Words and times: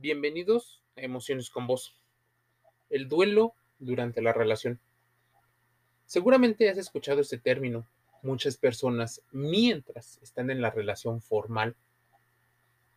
Bienvenidos 0.00 0.80
a 0.96 1.00
Emociones 1.00 1.50
con 1.50 1.66
Vos. 1.66 2.00
El 2.88 3.08
duelo 3.08 3.54
durante 3.80 4.22
la 4.22 4.32
relación. 4.32 4.78
Seguramente 6.06 6.70
has 6.70 6.78
escuchado 6.78 7.20
este 7.20 7.36
término. 7.36 7.84
Muchas 8.22 8.56
personas, 8.56 9.24
mientras 9.32 10.20
están 10.22 10.52
en 10.52 10.60
la 10.62 10.70
relación 10.70 11.20
formal, 11.20 11.74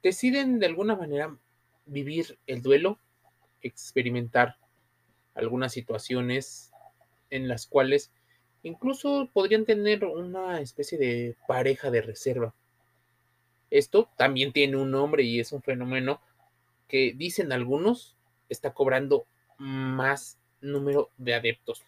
deciden 0.04 0.60
de 0.60 0.68
alguna 0.68 0.96
manera 0.96 1.36
vivir 1.88 2.38
el 2.46 2.62
duelo, 2.62 3.00
experimentar 3.64 4.58
algunas 5.34 5.74
situaciones 5.74 6.70
en 7.32 7.48
las 7.48 7.66
cuales 7.66 8.12
incluso 8.62 9.28
podrían 9.34 9.66
tener 9.66 10.06
una 10.06 10.62
especie 10.62 11.00
de 11.00 11.36
pareja 11.48 11.90
de 11.90 12.04
reserva. 12.04 12.54
Esto 13.72 14.08
también 14.18 14.54
tiene 14.54 14.78
un 14.78 14.92
nombre 14.92 15.24
y 15.24 15.40
es 15.40 15.52
un 15.52 15.64
fenómeno 15.64 16.22
que 16.92 17.14
dicen 17.16 17.54
algunos 17.54 18.18
está 18.50 18.74
cobrando 18.74 19.26
más 19.58 20.38
número 20.60 21.10
de 21.18 21.34
adeptos. 21.34 21.86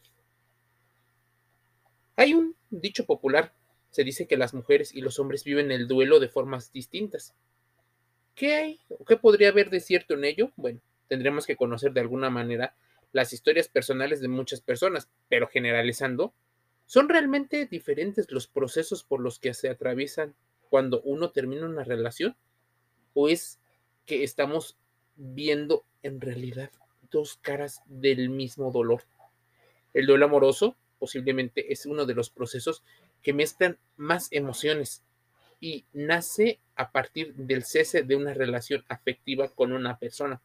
Hay 2.15 2.33
un 2.33 2.55
dicho 2.69 3.05
popular, 3.05 3.53
se 3.89 4.05
dice 4.05 4.27
que 4.27 4.37
las 4.37 4.53
mujeres 4.53 4.95
y 4.95 5.01
los 5.01 5.19
hombres 5.19 5.43
viven 5.43 5.71
el 5.71 5.89
duelo 5.89 6.21
de 6.21 6.29
formas 6.29 6.71
distintas. 6.71 7.35
¿Qué 8.33 8.55
hay? 8.55 8.79
¿Qué 9.05 9.17
podría 9.17 9.49
haber 9.49 9.69
de 9.69 9.81
cierto 9.81 10.13
en 10.13 10.23
ello? 10.23 10.53
Bueno, 10.55 10.79
tendremos 11.09 11.45
que 11.45 11.57
conocer 11.57 11.91
de 11.91 11.99
alguna 11.99 12.29
manera 12.29 12.73
las 13.11 13.33
historias 13.33 13.67
personales 13.67 14.21
de 14.21 14.29
muchas 14.29 14.61
personas, 14.61 15.09
pero 15.27 15.49
generalizando, 15.49 16.33
¿son 16.85 17.09
realmente 17.09 17.65
diferentes 17.65 18.31
los 18.31 18.47
procesos 18.47 19.03
por 19.03 19.19
los 19.19 19.37
que 19.37 19.53
se 19.53 19.67
atraviesan 19.67 20.33
cuando 20.69 21.01
uno 21.01 21.31
termina 21.31 21.65
una 21.65 21.83
relación? 21.83 22.37
¿O 23.13 23.27
es 23.27 23.59
que 24.05 24.23
estamos 24.23 24.77
viendo 25.15 25.83
en 26.01 26.21
realidad 26.21 26.71
dos 27.11 27.37
caras 27.41 27.81
del 27.85 28.29
mismo 28.29 28.71
dolor. 28.71 29.03
El 29.93 30.07
duelo 30.07 30.25
amoroso 30.25 30.75
posiblemente 30.99 31.71
es 31.71 31.85
uno 31.85 32.05
de 32.05 32.15
los 32.15 32.29
procesos 32.29 32.83
que 33.21 33.33
mezclan 33.33 33.77
más 33.97 34.27
emociones 34.31 35.03
y 35.59 35.85
nace 35.93 36.59
a 36.75 36.91
partir 36.91 37.33
del 37.35 37.63
cese 37.63 38.03
de 38.03 38.15
una 38.15 38.33
relación 38.33 38.83
afectiva 38.89 39.47
con 39.47 39.71
una 39.71 39.97
persona. 39.97 40.41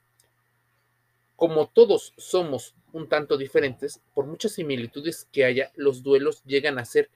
Como 1.36 1.69
todos 1.69 2.14
somos 2.16 2.75
un 2.92 3.08
tanto 3.08 3.36
diferentes, 3.36 4.00
por 4.14 4.27
muchas 4.27 4.53
similitudes 4.53 5.28
que 5.32 5.44
haya, 5.44 5.72
los 5.75 6.03
duelos 6.03 6.42
llegan 6.44 6.78
a 6.78 6.84
ser 6.84 7.10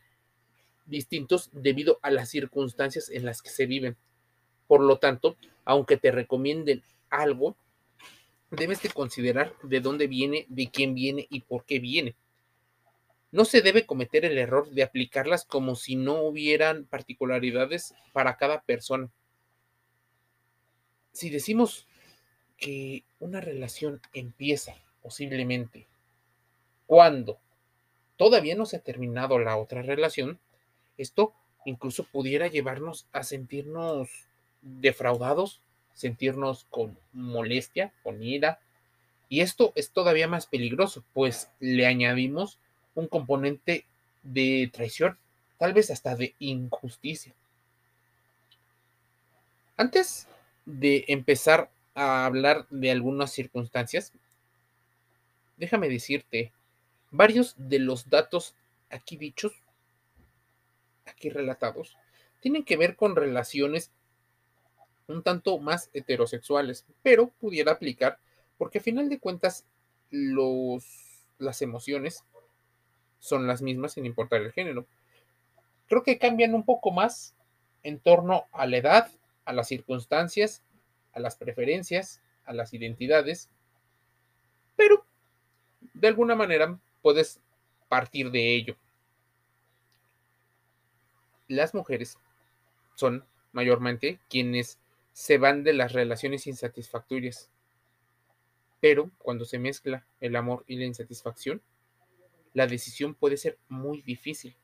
distintos 0.87 1.50
debido 1.53 1.98
a 2.03 2.11
las 2.11 2.28
circunstancias 2.28 3.09
en 3.11 3.25
las 3.25 3.42
que 3.42 3.50
se 3.50 3.66
viven. 3.66 3.97
Por 4.66 4.81
lo 4.81 4.98
tanto, 4.98 5.37
aunque 5.64 5.97
te 5.97 6.11
recomienden 6.11 6.83
algo, 7.13 7.57
debes 8.51 8.83
de 8.83 8.91
considerar 8.91 9.55
de 9.63 9.81
dónde 9.81 10.07
viene, 10.07 10.47
de 10.49 10.71
quién 10.71 10.95
viene 10.95 11.27
y 11.31 11.41
por 11.41 11.65
qué 11.65 11.79
viene. 11.79 12.17
No 13.31 13.45
se 13.45 13.63
debe 13.63 13.87
cometer 13.87 14.25
el 14.25 14.37
error 14.37 14.71
de 14.71 14.83
aplicarlas 14.83 15.45
como 15.45 15.75
si 15.75 15.97
no 15.97 16.23
hubieran 16.23 16.85
particularidades 16.85 17.95
para 18.13 18.37
cada 18.37 18.63
persona. 18.63 19.11
Si 21.13 21.31
decimos 21.31 21.87
que 22.59 23.05
una 23.21 23.41
relación 23.41 24.01
empieza 24.13 24.75
posiblemente 25.03 25.87
cuando 26.87 27.39
todavía 28.17 28.55
no 28.55 28.67
se 28.67 28.77
ha 28.77 28.81
terminado 28.81 29.39
la 29.39 29.57
otra 29.57 29.83
relación, 29.83 30.39
esto 30.99 31.33
incluso 31.65 32.05
pudiera 32.05 32.49
llevarnos 32.49 33.07
a 33.13 33.23
sentirnos 33.23 34.11
defraudados 34.61 35.63
sentirnos 35.95 36.67
con 36.71 36.98
molestia, 37.12 37.93
con 38.03 38.23
ira. 38.23 38.61
Y 39.29 39.41
esto 39.41 39.73
es 39.77 39.91
todavía 39.91 40.29
más 40.29 40.47
peligroso, 40.47 41.05
pues 41.12 41.51
le 41.61 41.87
añadimos 41.87 42.59
un 42.95 43.09
componente 43.09 43.87
de 44.23 44.71
traición, 44.72 45.19
tal 45.59 45.72
vez 45.72 45.91
hasta 45.91 46.16
de 46.16 46.34
injusticia. 46.39 47.34
Antes 49.77 50.28
de 50.66 51.05
empezar 51.09 51.71
a 51.95 52.27
hablar 52.27 52.66
de 52.71 52.91
algunas 52.91 53.33
circunstancias, 53.33 54.12
déjame 55.56 55.89
decirte, 55.89 56.53
varios 57.11 57.55
de 57.56 57.78
los 57.78 58.09
datos 58.11 58.55
aquí 58.91 59.16
dichos, 59.16 59.53
aquí 61.06 61.31
relatados, 61.31 61.97
tienen 62.41 62.65
que 62.65 62.77
ver 62.77 62.97
con 62.97 63.16
relaciones 63.16 63.91
un 65.12 65.23
tanto 65.23 65.59
más 65.59 65.91
heterosexuales, 65.93 66.87
pero 67.03 67.28
pudiera 67.28 67.73
aplicar 67.73 68.19
porque 68.59 68.78
a 68.78 68.83
final 68.83 69.09
de 69.09 69.19
cuentas 69.19 69.67
los, 70.11 70.84
las 71.39 71.62
emociones 71.62 72.25
son 73.19 73.47
las 73.47 73.62
mismas 73.62 73.93
sin 73.93 74.06
importar 74.06 74.41
el 74.43 74.53
género. 74.53 74.87
Creo 75.89 76.03
que 76.03 76.19
cambian 76.19 76.55
un 76.55 76.65
poco 76.65 76.91
más 76.91 77.34
en 77.83 77.99
torno 77.99 78.45
a 78.53 78.67
la 78.67 78.77
edad, 78.77 79.11
a 79.45 79.53
las 79.53 79.69
circunstancias, 79.69 80.62
a 81.12 81.21
las 81.21 81.37
preferencias, 81.37 82.21
a 82.45 82.53
las 82.53 82.72
identidades, 82.75 83.49
pero 84.77 85.05
de 85.95 86.09
alguna 86.09 86.34
manera 86.34 86.78
puedes 87.03 87.41
partir 87.89 88.31
de 88.31 88.55
ello. 88.55 88.77
Las 91.49 91.75
mujeres 91.75 92.19
son 92.95 93.25
mayormente 93.53 94.19
quienes 94.28 94.78
se 95.12 95.39
van 95.39 95.62
de 95.65 95.73
las 95.73 95.93
relaciones 95.93 96.47
insatisfactorias. 96.47 97.50
Pero 98.81 99.11
cuando 99.19 99.45
se 99.45 99.59
mezcla 99.59 100.06
el 100.21 100.37
amor 100.37 100.65
y 100.67 100.77
la 100.77 100.84
insatisfacción, 100.84 101.62
la 102.55 102.67
decisión 102.67 103.15
puede 103.15 103.37
ser 103.37 103.59
muy 103.69 104.03
difícil. 104.03 104.56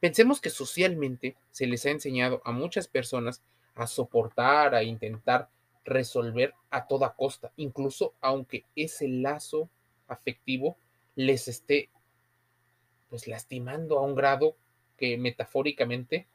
Pensemos 0.00 0.40
que 0.40 0.50
socialmente 0.50 1.36
se 1.50 1.66
les 1.66 1.86
ha 1.86 1.90
enseñado 1.90 2.42
a 2.44 2.52
muchas 2.52 2.88
personas 2.88 3.42
a 3.74 3.86
soportar, 3.86 4.74
a 4.74 4.82
intentar 4.82 5.48
resolver 5.84 6.54
a 6.70 6.86
toda 6.86 7.14
costa, 7.14 7.52
incluso 7.56 8.14
aunque 8.20 8.64
ese 8.76 9.08
lazo 9.08 9.68
afectivo 10.06 10.76
les 11.14 11.48
esté 11.48 11.90
pues 13.08 13.26
lastimando 13.28 13.98
a 13.98 14.02
un 14.02 14.14
grado 14.14 14.56
que 14.96 15.16
metafóricamente 15.18 16.26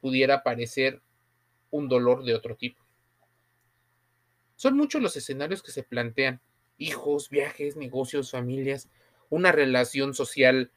pudiera 0.00 0.42
parecer 0.42 1.00
un 1.74 1.88
dolor 1.88 2.24
de 2.24 2.34
otro 2.34 2.54
tipo. 2.54 2.84
Son 4.54 4.76
muchos 4.76 5.02
los 5.02 5.16
escenarios 5.16 5.60
que 5.60 5.72
se 5.72 5.82
plantean. 5.82 6.40
Hijos, 6.78 7.30
viajes, 7.30 7.76
negocios, 7.76 8.30
familias, 8.30 8.88
una 9.28 9.50
relación 9.50 10.14
social. 10.14 10.70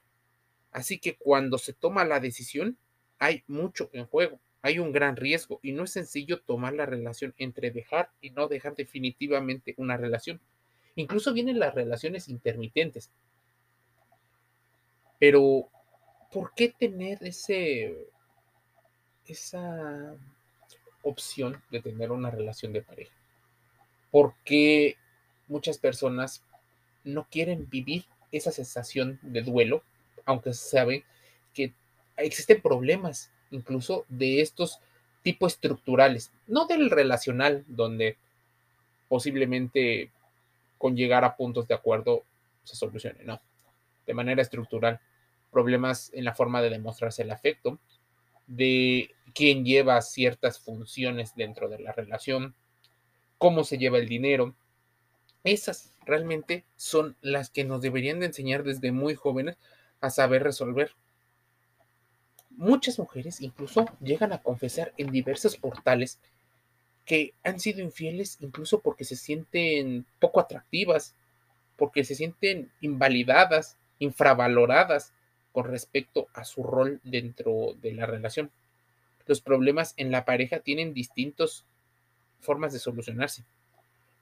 Así 0.72 0.98
que 0.98 1.16
cuando 1.16 1.60
se 1.60 1.74
toma 1.74 2.04
la 2.04 2.20
decisión, 2.20 2.80
hay 3.20 3.44
mucho 3.46 3.92
en 3.94 4.08
juego, 4.08 4.40
hay 4.64 4.80
un 4.80 4.92
gran 4.92 5.16
riesgo 5.16 5.60
y 5.62 5.72
no 5.72 5.84
es 5.84 5.92
sencillo 5.92 6.42
tomar 6.42 6.74
la 6.74 6.88
relación 6.88 7.36
entre 7.38 7.70
dejar 7.70 8.12
y 8.20 8.32
no 8.32 8.48
dejar 8.48 8.76
definitivamente 8.76 9.76
una 9.78 9.98
relación. 9.98 10.42
Incluso 10.96 11.32
vienen 11.32 11.60
las 11.60 11.76
relaciones 11.76 12.28
intermitentes. 12.28 13.12
Pero, 15.20 15.70
¿por 16.32 16.54
qué 16.56 16.74
tener 16.78 17.20
ese, 17.22 18.10
esa 19.28 20.18
opción 21.08 21.62
de 21.72 21.82
tener 21.82 22.12
una 22.12 22.32
relación 22.32 22.74
de 22.74 22.82
pareja. 22.82 23.14
Porque 24.12 24.98
muchas 25.48 25.78
personas 25.78 26.44
no 27.04 27.28
quieren 27.30 27.70
vivir 27.70 28.06
esa 28.32 28.52
sensación 28.52 29.20
de 29.22 29.42
duelo, 29.42 29.84
aunque 30.26 30.54
saben 30.54 31.04
que 31.54 31.74
existen 32.18 32.62
problemas 32.62 33.32
incluso 33.52 34.06
de 34.10 34.42
estos 34.42 34.80
tipos 35.24 35.54
estructurales, 35.54 36.32
no 36.48 36.68
del 36.68 36.90
relacional, 36.90 37.64
donde 37.68 38.18
posiblemente 39.08 40.12
con 40.78 40.96
llegar 40.96 41.24
a 41.24 41.36
puntos 41.36 41.68
de 41.68 41.74
acuerdo 41.74 42.24
se 42.64 42.76
solucione, 42.76 43.24
no, 43.24 43.40
de 44.06 44.14
manera 44.14 44.42
estructural, 44.42 45.00
problemas 45.52 46.12
en 46.14 46.26
la 46.26 46.36
forma 46.36 46.62
de 46.62 46.70
demostrarse 46.70 47.24
el 47.24 47.32
afecto, 47.32 47.80
de 48.48 49.12
quién 49.34 49.66
lleva 49.66 50.02
ciertas 50.02 50.60
funciones 50.60 51.36
dentro 51.36 51.70
de 51.70 51.80
la 51.80 51.92
relación, 51.92 52.56
cómo 53.38 53.64
se 53.64 53.78
lleva 53.78 53.98
el 54.00 54.08
dinero. 54.08 54.56
Esas 55.44 55.94
realmente 56.06 56.66
son 56.76 57.16
las 57.22 57.50
que 57.50 57.64
nos 57.64 57.82
deberían 57.82 58.20
de 58.20 58.28
enseñar 58.28 58.64
desde 58.64 58.92
muy 58.92 59.16
jóvenes 59.16 59.58
a 60.02 60.10
saber 60.10 60.44
resolver. 60.44 60.92
Muchas 62.50 62.98
mujeres 62.98 63.42
incluso 63.42 63.86
llegan 64.02 64.34
a 64.34 64.42
confesar 64.42 64.94
en 64.98 65.12
diversos 65.12 65.58
portales 65.58 66.20
que 67.06 67.34
han 67.44 67.60
sido 67.60 67.82
infieles 67.82 68.38
incluso 68.42 68.82
porque 68.82 69.06
se 69.06 69.16
sienten 69.16 70.06
poco 70.20 70.40
atractivas, 70.40 71.16
porque 71.78 72.04
se 72.04 72.16
sienten 72.16 72.72
invalidadas, 72.82 73.78
infravaloradas, 74.00 75.14
con 75.58 75.72
respecto 75.72 76.28
a 76.36 76.44
su 76.46 76.62
rol 76.62 77.02
dentro 77.04 77.74
de 77.82 77.92
la 77.92 78.06
relación. 78.06 78.52
Los 79.26 79.42
problemas 79.42 79.96
en 79.98 80.12
la 80.12 80.24
pareja 80.24 80.60
tienen 80.60 80.94
distintas 80.94 81.66
formas 82.42 82.74
de 82.74 82.78
solucionarse. 82.78 83.44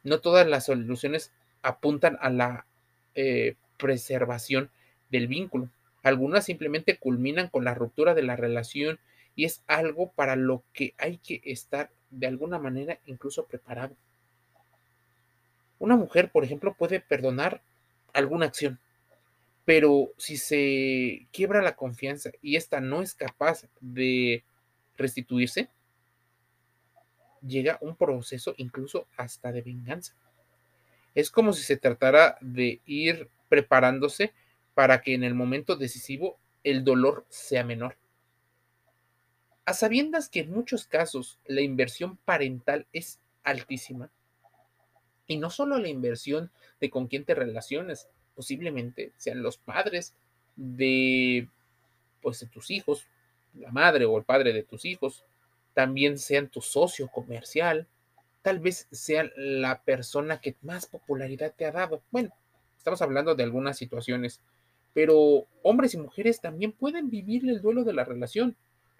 No 0.03 0.21
todas 0.21 0.47
las 0.47 0.67
soluciones 0.67 1.33
apuntan 1.61 2.17
a 2.21 2.29
la 2.29 2.65
eh, 3.15 3.55
preservación 3.75 4.69
del 5.09 5.27
vínculo. 5.27 5.69
Algunas 6.03 6.45
simplemente 6.45 6.95
culminan 6.95 7.49
con 7.49 7.65
la 7.65 7.73
ruptura 7.73 8.13
de 8.13 8.23
la 8.23 8.37
relación 8.37 8.97
y 9.35 9.43
es 9.43 9.61
algo 9.67 10.11
para 10.11 10.37
lo 10.37 10.63
que 10.71 10.93
hay 10.97 11.17
que 11.17 11.41
estar 11.43 11.91
de 12.11 12.27
alguna 12.27 12.59
manera 12.59 12.97
incluso 13.07 13.45
preparado. 13.45 13.93
Una 15.79 15.97
mujer, 15.97 16.31
por 16.31 16.45
ejemplo, 16.45 16.75
puede 16.75 17.01
perdonar 17.01 17.61
alguna 18.13 18.45
acción, 18.45 18.79
pero 19.65 20.13
si 20.17 20.37
se 20.37 21.27
quiebra 21.31 21.61
la 21.61 21.75
confianza 21.75 22.29
y 22.41 22.55
ésta 22.55 22.79
no 22.79 23.01
es 23.01 23.15
capaz 23.15 23.65
de 23.81 24.43
restituirse, 24.95 25.69
llega 27.45 27.79
un 27.81 27.95
proceso 27.95 28.53
incluso 28.57 29.07
hasta 29.17 29.51
de 29.51 29.63
venganza. 29.63 30.15
Es 31.15 31.31
como 31.31 31.51
si 31.51 31.63
se 31.63 31.77
tratara 31.77 32.37
de 32.41 32.81
ir 32.85 33.29
preparándose 33.49 34.33
para 34.75 35.01
que 35.01 35.13
en 35.13 35.23
el 35.23 35.33
momento 35.33 35.75
decisivo 35.75 36.37
el 36.63 36.83
dolor 36.83 37.25
sea 37.29 37.63
menor. 37.63 37.97
A 39.65 39.73
sabiendas 39.73 40.29
que 40.29 40.41
en 40.41 40.51
muchos 40.51 40.85
casos 40.85 41.39
la 41.45 41.61
inversión 41.61 42.17
parental 42.17 42.85
es 42.93 43.19
altísima, 43.43 44.11
y 45.27 45.37
no 45.37 45.49
solo 45.49 45.79
la 45.79 45.87
inversión 45.87 46.51
de 46.79 46.89
con 46.91 47.07
quién 47.07 47.25
te 47.25 47.33
relaciones, 47.33 48.07
posiblemente 48.35 49.11
sean 49.17 49.41
los 49.41 49.57
padres 49.57 50.13
de, 50.55 51.47
pues, 52.21 52.39
de 52.39 52.47
tus 52.47 52.71
hijos, 52.71 53.07
la 53.53 53.71
madre 53.71 54.05
o 54.05 54.17
el 54.17 54.23
padre 54.23 54.53
de 54.53 54.63
tus 54.63 54.85
hijos, 54.85 55.23
también 55.73 56.17
sean 56.17 56.49
tu 56.49 56.61
socio 56.61 57.07
comercial, 57.07 57.87
tal 58.41 58.59
vez 58.59 58.87
sea 58.91 59.29
la 59.35 59.81
persona 59.81 60.39
que 60.39 60.55
más 60.61 60.85
popularidad 60.85 61.53
te 61.55 61.65
ha 61.65 61.71
dado. 61.71 62.01
Bueno, 62.11 62.31
estamos 62.77 63.01
hablando 63.01 63.35
de 63.35 63.43
algunas 63.43 63.77
situaciones, 63.77 64.41
pero 64.93 65.47
hombres 65.63 65.93
y 65.93 65.97
mujeres 65.97 66.39
también 66.41 66.71
pueden 66.71 67.09
vivir 67.09 67.49
el 67.49 67.61
duelo 67.61 67.83
de 67.83 67.93
la 67.93 68.05
relación. 68.05 68.55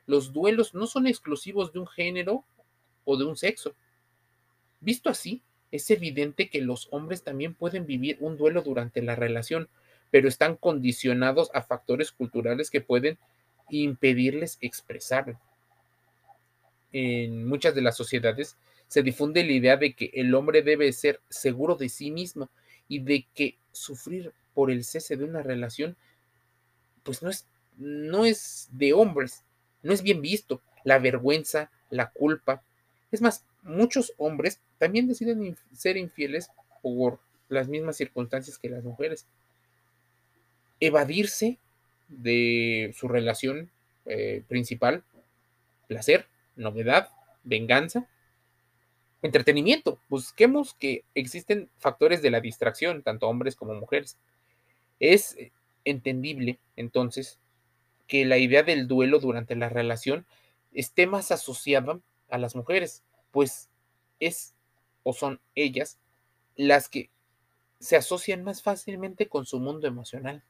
Los 0.08 0.34
duelos 0.34 0.74
no 0.74 0.88
son 0.88 1.08
exclusivos 1.08 1.72
de 1.72 1.80
un 1.80 1.88
género 1.88 2.44
o 3.06 3.18
de 3.18 3.26
un 3.26 3.38
sexo. 3.38 3.76
Visto 4.82 5.10
así, 5.10 5.42
es 5.72 5.90
evidente 5.92 6.50
que 6.50 6.62
los 6.62 6.88
hombres 6.92 7.24
también 7.24 7.54
pueden 7.54 7.86
vivir 7.86 8.18
un 8.20 8.38
duelo 8.38 8.62
durante 8.62 9.02
la 9.02 9.16
relación, 9.16 9.68
pero 10.12 10.28
están 10.28 10.56
condicionados 10.56 11.50
a 11.54 11.62
factores 11.62 12.12
culturales 12.12 12.70
que 12.70 12.82
pueden 12.82 13.18
impedirles 13.70 14.58
expresarlo. 14.62 15.40
En 16.92 17.46
muchas 17.46 17.76
de 17.76 17.82
las 17.82 17.98
sociedades 17.98 18.58
se 18.88 19.04
difunde 19.04 19.44
la 19.44 19.52
idea 19.52 19.78
de 19.78 19.94
que 19.94 20.12
el 20.14 20.34
hombre 20.36 20.62
debe 20.62 20.92
ser 20.94 21.20
seguro 21.30 21.76
de 21.76 21.90
sí 21.90 22.12
mismo 22.12 22.50
y 22.88 23.00
de 23.00 23.28
que 23.34 23.58
sufrir 23.72 24.34
por 24.54 24.72
el 24.72 24.84
cese 24.84 25.18
de 25.18 25.26
una 25.26 25.42
relación, 25.42 25.98
pues 27.04 27.22
no 27.22 27.30
es, 27.30 27.48
no 27.78 28.26
es 28.26 28.70
de 28.72 28.94
hombres, 28.94 29.44
no 29.84 29.94
es 29.94 30.02
bien 30.02 30.22
visto. 30.22 30.62
La 30.84 31.00
vergüenza, 31.00 31.72
la 31.90 32.12
culpa. 32.12 32.64
Es 33.12 33.22
más, 33.22 33.44
muchos 33.66 34.14
hombres 34.18 34.62
también 34.78 35.08
deciden 35.08 35.58
ser 35.74 35.98
infieles 35.98 36.50
por 36.82 37.20
las 37.50 37.68
mismas 37.68 37.98
circunstancias 37.98 38.58
que 38.58 38.70
las 38.70 38.84
mujeres. 38.84 39.28
Evadirse 40.80 41.58
de 42.08 42.94
su 42.96 43.08
relación 43.08 43.72
eh, 44.06 44.44
principal, 44.48 45.04
placer, 45.88 46.28
novedad, 46.56 47.10
venganza, 47.44 48.08
entretenimiento. 49.22 50.00
Busquemos 50.10 50.74
que 50.76 51.04
existen 51.16 51.70
factores 51.78 52.22
de 52.22 52.32
la 52.32 52.42
distracción, 52.42 53.02
tanto 53.02 53.28
hombres 53.28 53.56
como 53.56 53.74
mujeres. 53.74 54.18
Es 55.00 55.36
entendible, 55.84 56.60
entonces, 56.76 57.40
que 58.08 58.26
la 58.26 58.38
idea 58.38 58.64
del 58.64 58.88
duelo 58.88 59.20
durante 59.20 59.56
la 59.56 59.70
relación 59.70 60.26
esté 60.74 61.08
más 61.08 61.32
asociada 61.32 62.00
a 62.30 62.38
las 62.38 62.56
mujeres, 62.56 63.04
pues 63.36 63.70
es 64.22 64.56
o 65.04 65.12
son 65.12 65.42
ellas 65.56 66.00
las 66.56 66.88
que 66.88 67.10
se 67.82 67.98
asocian 67.98 68.46
más 68.46 68.64
fácilmente 68.64 69.28
con 69.28 69.46
su 69.46 69.60
mundo 69.60 69.88
emocional. 69.88 70.46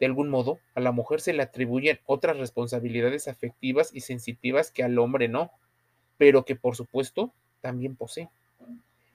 De 0.00 0.06
algún 0.06 0.30
modo, 0.30 0.58
a 0.74 0.80
la 0.80 0.90
mujer 0.90 1.20
se 1.20 1.34
le 1.34 1.42
atribuyen 1.42 2.00
otras 2.06 2.38
responsabilidades 2.38 3.28
afectivas 3.28 3.90
y 3.92 4.00
sensitivas 4.00 4.70
que 4.70 4.84
al 4.84 4.98
hombre 4.98 5.28
no, 5.28 5.50
pero 6.16 6.46
que 6.46 6.56
por 6.56 6.76
supuesto 6.76 7.34
también 7.60 7.94
posee. 7.94 8.30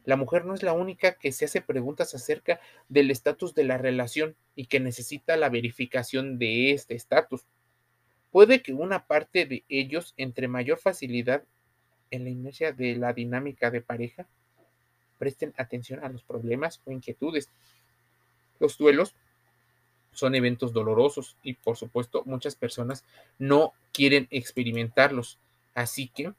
La 0.03 0.15
mujer 0.15 0.45
no 0.45 0.53
es 0.53 0.61
la 0.61 0.73
única 0.73 1.17
que 1.17 1.31
se 1.31 1.45
hace 1.45 1.61
preguntas 1.61 2.13
acerca 2.13 2.59
del 2.89 3.09
estatus 3.09 3.55
de 3.55 3.63
la 3.63 3.79
relación 3.79 4.35
y 4.53 4.67
que 4.67 4.79
necesita 4.79 5.35
la 5.35 5.49
verificación 5.49 6.37
de 6.37 6.73
este 6.73 6.93
estatus. 6.93 7.41
Puede 8.29 8.61
que 8.61 8.73
una 8.73 9.07
parte 9.07 9.47
de 9.47 9.65
ellos, 9.67 10.13
entre 10.15 10.47
mayor 10.47 10.77
facilidad 10.77 11.43
en 12.11 12.23
la 12.23 12.29
inercia 12.29 12.71
de 12.71 12.95
la 12.95 13.13
dinámica 13.13 13.71
de 13.71 13.81
pareja, 13.81 14.27
presten 15.17 15.53
atención 15.57 16.03
a 16.03 16.09
los 16.09 16.23
problemas 16.23 16.81
o 16.85 16.91
inquietudes. 16.91 17.49
Los 18.59 18.77
duelos 18.77 19.15
son 20.11 20.35
eventos 20.35 20.73
dolorosos 20.73 21.37
y 21.43 21.53
por 21.53 21.77
supuesto 21.77 22.23
muchas 22.25 22.55
personas 22.55 23.03
no 23.39 23.73
quieren 23.91 24.27
experimentarlos. 24.29 25.39
Así 25.73 26.09
que 26.09 26.33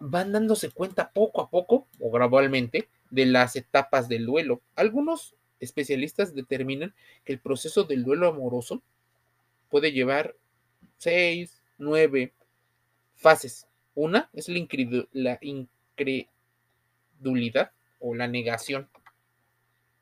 van 0.00 0.32
dándose 0.32 0.70
cuenta 0.70 1.10
poco 1.10 1.40
a 1.42 1.50
poco 1.50 1.86
o 2.00 2.10
gradualmente 2.10 2.88
de 3.10 3.26
las 3.26 3.54
etapas 3.56 4.08
del 4.08 4.26
duelo. 4.26 4.60
Algunos 4.74 5.34
especialistas 5.60 6.34
determinan 6.34 6.94
que 7.24 7.32
el 7.32 7.38
proceso 7.38 7.84
del 7.84 8.02
duelo 8.02 8.28
amoroso 8.28 8.82
puede 9.68 9.92
llevar 9.92 10.34
seis, 10.98 11.62
nueve 11.78 12.32
fases. 13.14 13.66
Una 13.94 14.30
es 14.32 14.48
la, 14.48 15.38
incredulidad 15.40 17.72
o 18.00 18.14
la 18.14 18.28
negación. 18.28 18.88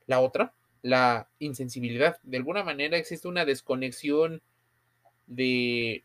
La 0.07 0.21
otra, 0.21 0.55
la 0.83 1.29
insensibilidad. 1.39 2.19
De 2.23 2.37
alguna 2.37 2.63
manera 2.63 2.97
existe 2.97 3.29
una 3.29 3.45
desconexión 3.45 4.43
de 5.27 6.05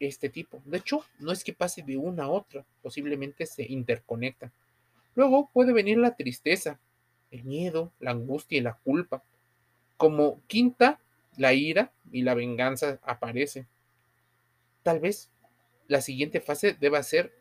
este 0.00 0.28
tipo. 0.28 0.62
De 0.64 0.78
hecho, 0.78 1.04
no 1.18 1.32
es 1.32 1.44
que 1.44 1.52
pase 1.52 1.82
de 1.82 1.96
una 1.96 2.24
a 2.24 2.28
otra, 2.28 2.64
posiblemente 2.82 3.46
se 3.46 3.64
interconectan. 3.64 4.52
Luego 5.14 5.48
puede 5.52 5.72
venir 5.72 5.98
la 5.98 6.16
tristeza, 6.16 6.80
el 7.30 7.44
miedo, 7.44 7.92
la 8.00 8.10
angustia 8.10 8.58
y 8.58 8.62
la 8.62 8.74
culpa. 8.74 9.22
Como 9.96 10.40
quinta, 10.46 11.00
la 11.36 11.54
ira 11.54 11.92
y 12.10 12.22
la 12.22 12.34
venganza 12.34 12.98
aparece. 13.02 13.66
Tal 14.82 15.00
vez 15.00 15.30
la 15.88 16.00
siguiente 16.00 16.40
fase 16.40 16.76
deba 16.78 17.02
ser 17.02 17.32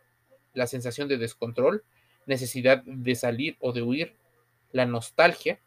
la 0.54 0.68
sensación 0.68 1.08
de 1.08 1.18
descontrol, 1.18 1.84
necesidad 2.26 2.84
de 2.84 3.16
salir 3.16 3.58
o 3.60 3.74
de 3.74 3.82
huir, 3.82 4.16
la 4.72 4.86
nostalgia, 4.86 5.60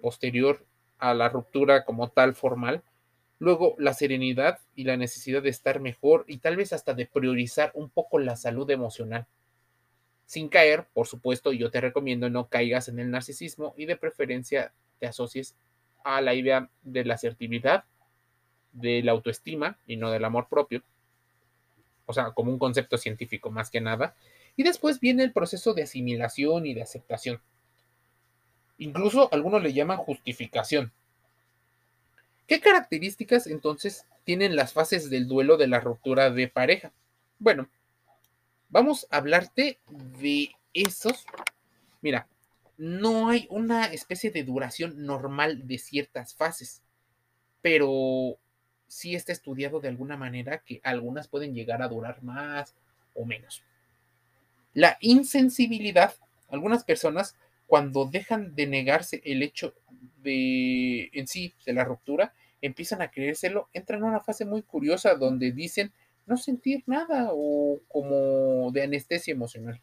posterior 0.00 0.66
a 0.98 1.14
la 1.14 1.28
ruptura 1.28 1.84
como 1.84 2.10
tal 2.10 2.34
formal, 2.34 2.82
Luego, 3.42 3.74
la 3.76 3.92
serenidad 3.92 4.60
y 4.76 4.84
la 4.84 4.96
necesidad 4.96 5.42
de 5.42 5.48
estar 5.48 5.80
mejor 5.80 6.24
y 6.28 6.38
tal 6.38 6.56
vez 6.56 6.72
hasta 6.72 6.94
de 6.94 7.06
priorizar 7.06 7.72
un 7.74 7.90
poco 7.90 8.20
la 8.20 8.36
salud 8.36 8.70
emocional. 8.70 9.26
Sin 10.26 10.48
caer, 10.48 10.86
por 10.94 11.08
supuesto, 11.08 11.52
yo 11.52 11.68
te 11.68 11.80
recomiendo 11.80 12.30
no 12.30 12.48
caigas 12.48 12.86
en 12.86 13.00
el 13.00 13.10
narcisismo 13.10 13.74
y 13.76 13.86
de 13.86 13.96
preferencia 13.96 14.72
te 15.00 15.08
asocies 15.08 15.56
a 16.04 16.20
la 16.20 16.34
idea 16.34 16.70
de 16.82 17.04
la 17.04 17.14
asertividad, 17.14 17.82
de 18.70 19.02
la 19.02 19.10
autoestima 19.10 19.76
y 19.88 19.96
no 19.96 20.12
del 20.12 20.24
amor 20.24 20.46
propio. 20.48 20.84
O 22.06 22.12
sea, 22.12 22.32
como 22.32 22.50
un 22.50 22.58
concepto 22.58 22.98
científico 22.98 23.50
más 23.50 23.70
que 23.70 23.80
nada. 23.80 24.14
Y 24.56 24.62
después 24.62 25.00
viene 25.00 25.22
el 25.22 25.32
proceso 25.32 25.74
de 25.74 25.82
asimilación 25.82 26.66
y 26.66 26.74
de 26.74 26.82
aceptación. 26.82 27.40
Incluso 28.78 29.28
algunos 29.32 29.62
le 29.62 29.72
llaman 29.72 29.98
justificación, 29.98 30.92
¿Qué 32.52 32.60
características 32.60 33.46
entonces 33.46 34.04
tienen 34.24 34.56
las 34.56 34.74
fases 34.74 35.08
del 35.08 35.26
duelo 35.26 35.56
de 35.56 35.68
la 35.68 35.80
ruptura 35.80 36.30
de 36.30 36.48
pareja? 36.48 36.92
Bueno, 37.38 37.66
vamos 38.68 39.06
a 39.10 39.16
hablarte 39.16 39.78
de 39.88 40.50
esos. 40.74 41.24
Mira, 42.02 42.28
no 42.76 43.30
hay 43.30 43.46
una 43.48 43.86
especie 43.86 44.30
de 44.30 44.44
duración 44.44 45.06
normal 45.06 45.66
de 45.66 45.78
ciertas 45.78 46.34
fases, 46.34 46.82
pero 47.62 48.36
sí 48.92 49.14
está 49.14 49.32
estudiado 49.32 49.80
de 49.80 49.88
alguna 49.88 50.18
manera 50.18 50.58
que 50.58 50.80
algunas 50.84 51.26
pueden 51.26 51.54
llegar 51.54 51.80
a 51.80 51.88
durar 51.88 52.22
más 52.22 52.74
o 53.14 53.24
menos. 53.24 53.64
La 54.74 54.98
insensibilidad, 55.00 56.12
algunas 56.50 56.84
personas 56.84 57.34
cuando 57.66 58.04
dejan 58.04 58.54
de 58.54 58.66
negarse 58.66 59.22
el 59.24 59.42
hecho 59.42 59.72
de 60.22 61.08
en 61.14 61.26
sí 61.26 61.54
de 61.64 61.72
la 61.72 61.84
ruptura, 61.84 62.34
empiezan 62.60 63.00
a 63.00 63.10
creérselo, 63.10 63.70
entran 63.72 64.00
en 64.00 64.08
una 64.08 64.20
fase 64.20 64.44
muy 64.44 64.60
curiosa 64.60 65.14
donde 65.14 65.52
dicen 65.52 65.90
no 66.26 66.36
sentir 66.36 66.82
nada 66.86 67.30
o 67.32 67.80
como 67.88 68.70
de 68.72 68.82
anestesia 68.82 69.32
emocional. 69.32 69.80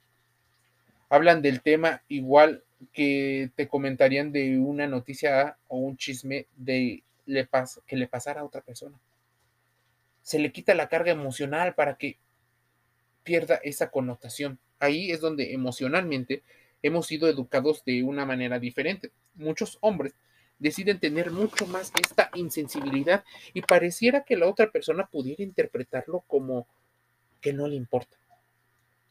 hablan 1.10 1.42
del 1.42 1.62
tema 1.62 2.04
igual 2.10 2.64
que 2.94 3.50
te 3.56 3.68
comentarían 3.68 4.32
de 4.32 4.60
una 4.60 4.86
noticia 4.86 5.58
o 5.68 5.80
un 5.80 5.98
chisme 5.98 6.46
de 6.56 7.04
le 7.30 7.48
que 7.86 7.96
le 7.96 8.08
pasara 8.08 8.42
a 8.42 8.46
otra 8.46 8.62
persona. 8.62 9.00
Se 10.22 10.40
le 10.40 10.52
quita 10.52 10.74
la 10.74 10.90
carga 10.90 11.12
emocional 11.12 11.76
para 11.76 11.96
que 11.96 12.18
pierda 13.24 13.56
esa 13.64 13.92
connotación. 13.92 14.60
Ahí 14.80 15.12
es 15.12 15.22
donde 15.22 15.54
emocionalmente 15.54 16.44
hemos 16.82 17.08
sido 17.08 17.28
educados 17.28 17.84
de 17.86 18.04
una 18.04 18.26
manera 18.26 18.60
diferente. 18.60 19.12
Muchos 19.36 19.78
hombres 19.82 20.16
deciden 20.58 21.00
tener 21.00 21.32
mucho 21.32 21.66
más 21.68 21.92
esta 22.02 22.30
insensibilidad 22.36 23.24
y 23.54 23.62
pareciera 23.62 24.24
que 24.24 24.36
la 24.36 24.48
otra 24.48 24.72
persona 24.72 25.08
pudiera 25.08 25.44
interpretarlo 25.44 26.24
como 26.28 26.68
que 27.42 27.54
no 27.54 27.68
le 27.68 27.76
importa. 27.76 28.18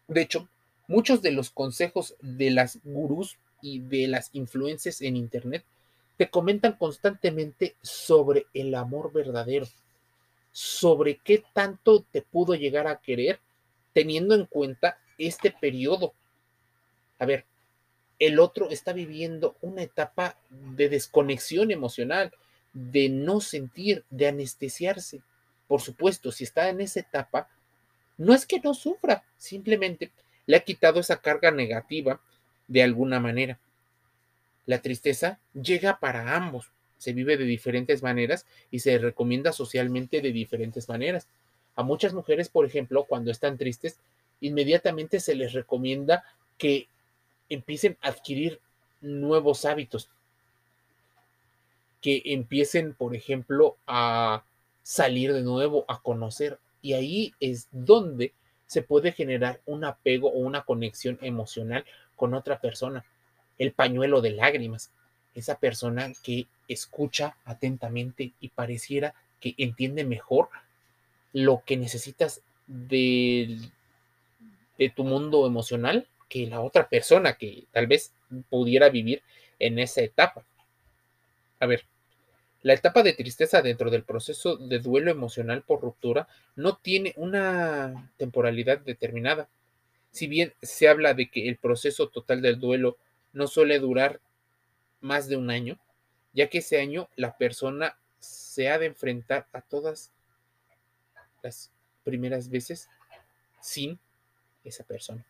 De 0.08 0.22
hecho, 0.22 0.48
muchos 0.86 1.22
de 1.22 1.32
los 1.32 1.50
consejos 1.50 2.16
de 2.20 2.50
las 2.50 2.80
gurús 2.82 3.38
y 3.62 3.80
de 3.80 4.08
las 4.08 4.30
influencias 4.32 5.00
en 5.00 5.16
Internet 5.16 5.64
te 6.18 6.28
comentan 6.28 6.72
constantemente 6.72 7.76
sobre 7.80 8.46
el 8.52 8.74
amor 8.74 9.12
verdadero, 9.12 9.66
sobre 10.50 11.18
qué 11.18 11.44
tanto 11.54 12.04
te 12.10 12.22
pudo 12.22 12.56
llegar 12.56 12.88
a 12.88 13.00
querer 13.00 13.40
teniendo 13.94 14.34
en 14.34 14.44
cuenta 14.46 14.98
este 15.16 15.52
periodo. 15.52 16.12
A 17.20 17.24
ver, 17.24 17.46
el 18.18 18.40
otro 18.40 18.68
está 18.68 18.92
viviendo 18.92 19.56
una 19.60 19.82
etapa 19.82 20.36
de 20.50 20.88
desconexión 20.88 21.70
emocional, 21.70 22.32
de 22.72 23.08
no 23.08 23.40
sentir, 23.40 24.04
de 24.10 24.26
anestesiarse. 24.26 25.22
Por 25.68 25.80
supuesto, 25.80 26.32
si 26.32 26.42
está 26.42 26.68
en 26.68 26.80
esa 26.80 26.98
etapa, 26.98 27.48
no 28.16 28.34
es 28.34 28.44
que 28.44 28.58
no 28.58 28.74
sufra, 28.74 29.22
simplemente 29.36 30.10
le 30.46 30.56
ha 30.56 30.60
quitado 30.64 30.98
esa 30.98 31.20
carga 31.20 31.52
negativa 31.52 32.20
de 32.66 32.82
alguna 32.82 33.20
manera. 33.20 33.60
La 34.68 34.82
tristeza 34.82 35.40
llega 35.54 35.98
para 35.98 36.36
ambos, 36.36 36.70
se 36.98 37.14
vive 37.14 37.38
de 37.38 37.46
diferentes 37.46 38.02
maneras 38.02 38.44
y 38.70 38.80
se 38.80 38.98
recomienda 38.98 39.54
socialmente 39.54 40.20
de 40.20 40.30
diferentes 40.30 40.90
maneras. 40.90 41.26
A 41.74 41.82
muchas 41.82 42.12
mujeres, 42.12 42.50
por 42.50 42.66
ejemplo, 42.66 43.04
cuando 43.04 43.30
están 43.30 43.56
tristes, 43.56 43.98
inmediatamente 44.42 45.20
se 45.20 45.34
les 45.34 45.54
recomienda 45.54 46.22
que 46.58 46.86
empiecen 47.48 47.96
a 48.02 48.08
adquirir 48.08 48.60
nuevos 49.00 49.64
hábitos, 49.64 50.10
que 52.02 52.20
empiecen, 52.26 52.92
por 52.92 53.16
ejemplo, 53.16 53.78
a 53.86 54.44
salir 54.82 55.32
de 55.32 55.40
nuevo, 55.40 55.86
a 55.88 56.02
conocer. 56.02 56.58
Y 56.82 56.92
ahí 56.92 57.32
es 57.40 57.68
donde 57.72 58.34
se 58.66 58.82
puede 58.82 59.12
generar 59.12 59.62
un 59.64 59.84
apego 59.86 60.28
o 60.28 60.40
una 60.40 60.64
conexión 60.64 61.18
emocional 61.22 61.86
con 62.16 62.34
otra 62.34 62.60
persona. 62.60 63.06
El 63.58 63.72
pañuelo 63.72 64.20
de 64.20 64.30
lágrimas, 64.30 64.90
esa 65.34 65.58
persona 65.58 66.12
que 66.22 66.46
escucha 66.68 67.36
atentamente 67.44 68.32
y 68.40 68.48
pareciera 68.48 69.14
que 69.40 69.54
entiende 69.58 70.04
mejor 70.04 70.48
lo 71.32 71.62
que 71.64 71.76
necesitas 71.76 72.42
de, 72.66 73.58
de 74.78 74.90
tu 74.90 75.04
mundo 75.04 75.46
emocional 75.46 76.06
que 76.28 76.46
la 76.46 76.60
otra 76.60 76.88
persona 76.88 77.34
que 77.34 77.64
tal 77.72 77.86
vez 77.86 78.12
pudiera 78.50 78.88
vivir 78.90 79.22
en 79.58 79.78
esa 79.78 80.02
etapa. 80.02 80.44
A 81.60 81.66
ver, 81.66 81.84
la 82.62 82.74
etapa 82.74 83.02
de 83.02 83.12
tristeza 83.12 83.62
dentro 83.62 83.90
del 83.90 84.02
proceso 84.02 84.56
de 84.56 84.78
duelo 84.78 85.10
emocional 85.10 85.62
por 85.62 85.80
ruptura 85.80 86.28
no 86.56 86.76
tiene 86.76 87.14
una 87.16 88.10
temporalidad 88.16 88.80
determinada. 88.80 89.48
Si 90.10 90.26
bien 90.26 90.52
se 90.62 90.88
habla 90.88 91.14
de 91.14 91.30
que 91.30 91.48
el 91.48 91.56
proceso 91.56 92.08
total 92.08 92.42
del 92.42 92.58
duelo 92.58 92.96
no 93.32 93.46
suele 93.46 93.78
durar 93.78 94.20
más 95.00 95.28
de 95.28 95.36
un 95.36 95.50
año, 95.50 95.78
ya 96.32 96.48
que 96.48 96.58
ese 96.58 96.80
año 96.80 97.08
la 97.16 97.36
persona 97.36 97.98
se 98.18 98.68
ha 98.68 98.78
de 98.78 98.86
enfrentar 98.86 99.46
a 99.52 99.60
todas 99.60 100.12
las 101.42 101.70
primeras 102.04 102.48
veces 102.48 102.88
sin 103.60 103.98
esa 104.64 104.84
persona 104.84 105.24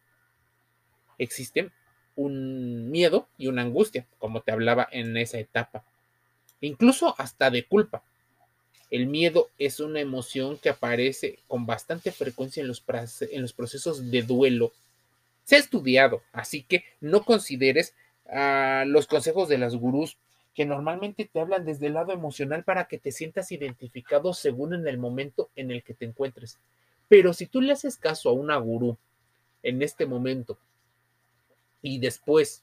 existen 1.18 1.72
un 2.16 2.90
miedo 2.90 3.28
y 3.36 3.48
una 3.48 3.62
angustia, 3.62 4.06
como 4.18 4.40
te 4.40 4.52
hablaba 4.52 4.88
en 4.90 5.16
esa 5.16 5.38
etapa, 5.38 5.84
incluso 6.60 7.14
hasta 7.18 7.50
de 7.50 7.64
culpa. 7.64 8.02
El 8.90 9.06
miedo 9.06 9.50
es 9.58 9.80
una 9.80 10.00
emoción 10.00 10.56
que 10.58 10.70
aparece 10.70 11.40
con 11.46 11.66
bastante 11.66 12.10
frecuencia 12.10 12.62
en 12.62 12.68
los, 12.68 12.82
en 13.20 13.42
los 13.42 13.52
procesos 13.52 14.10
de 14.10 14.22
duelo. 14.22 14.72
Se 15.48 15.56
ha 15.56 15.60
estudiado, 15.60 16.22
así 16.34 16.62
que 16.62 16.84
no 17.00 17.24
consideres 17.24 17.94
los 18.84 19.06
consejos 19.06 19.48
de 19.48 19.56
las 19.56 19.74
gurús 19.74 20.18
que 20.54 20.66
normalmente 20.66 21.24
te 21.24 21.40
hablan 21.40 21.64
desde 21.64 21.86
el 21.86 21.94
lado 21.94 22.12
emocional 22.12 22.64
para 22.64 22.86
que 22.86 22.98
te 22.98 23.12
sientas 23.12 23.50
identificado 23.50 24.34
según 24.34 24.74
en 24.74 24.86
el 24.86 24.98
momento 24.98 25.48
en 25.56 25.70
el 25.70 25.82
que 25.82 25.94
te 25.94 26.04
encuentres. 26.04 26.58
Pero 27.08 27.32
si 27.32 27.46
tú 27.46 27.62
le 27.62 27.72
haces 27.72 27.96
caso 27.96 28.28
a 28.28 28.34
una 28.34 28.58
gurú 28.58 28.98
en 29.62 29.80
este 29.80 30.04
momento 30.04 30.58
y 31.80 31.98
después, 31.98 32.62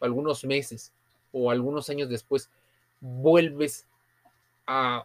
algunos 0.00 0.46
meses 0.46 0.94
o 1.30 1.50
algunos 1.50 1.90
años 1.90 2.08
después, 2.08 2.48
vuelves 3.02 3.86
a 4.66 5.04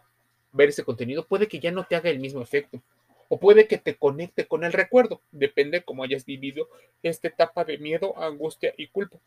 ver 0.52 0.70
ese 0.70 0.84
contenido, 0.84 1.26
puede 1.26 1.48
que 1.48 1.60
ya 1.60 1.70
no 1.70 1.84
te 1.84 1.96
haga 1.96 2.08
el 2.08 2.18
mismo 2.18 2.40
efecto 2.40 2.80
o 3.28 3.38
puede 3.38 3.66
que 3.66 3.78
te 3.78 3.96
conecte 3.96 4.46
con 4.46 4.64
el 4.64 4.72
recuerdo, 4.72 5.22
depende 5.30 5.82
cómo 5.82 6.02
hayas 6.02 6.24
vivido 6.24 6.68
esta 7.02 7.28
etapa 7.28 7.64
de 7.64 7.78
miedo, 7.78 8.18
angustia 8.18 8.74
y 8.76 8.88
culpa. 8.88 9.18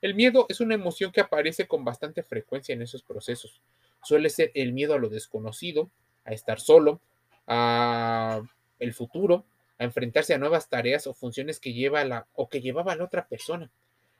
El 0.00 0.14
miedo 0.14 0.46
es 0.48 0.60
una 0.60 0.74
emoción 0.74 1.10
que 1.10 1.20
aparece 1.20 1.66
con 1.66 1.84
bastante 1.84 2.22
frecuencia 2.22 2.72
en 2.72 2.82
esos 2.82 3.02
procesos. 3.02 3.60
Suele 4.02 4.30
ser 4.30 4.52
el 4.54 4.72
miedo 4.72 4.94
a 4.94 4.98
lo 4.98 5.08
desconocido, 5.08 5.90
a 6.24 6.32
estar 6.32 6.60
solo, 6.60 7.00
a 7.48 8.42
el 8.78 8.94
futuro, 8.94 9.44
a 9.78 9.84
enfrentarse 9.84 10.34
a 10.34 10.38
nuevas 10.38 10.68
tareas 10.68 11.06
o 11.08 11.14
funciones 11.14 11.58
que 11.58 11.72
lleva 11.72 12.04
la 12.04 12.28
o 12.34 12.48
que 12.48 12.60
llevaba 12.60 12.94
la 12.94 13.04
otra 13.04 13.26
persona. 13.26 13.70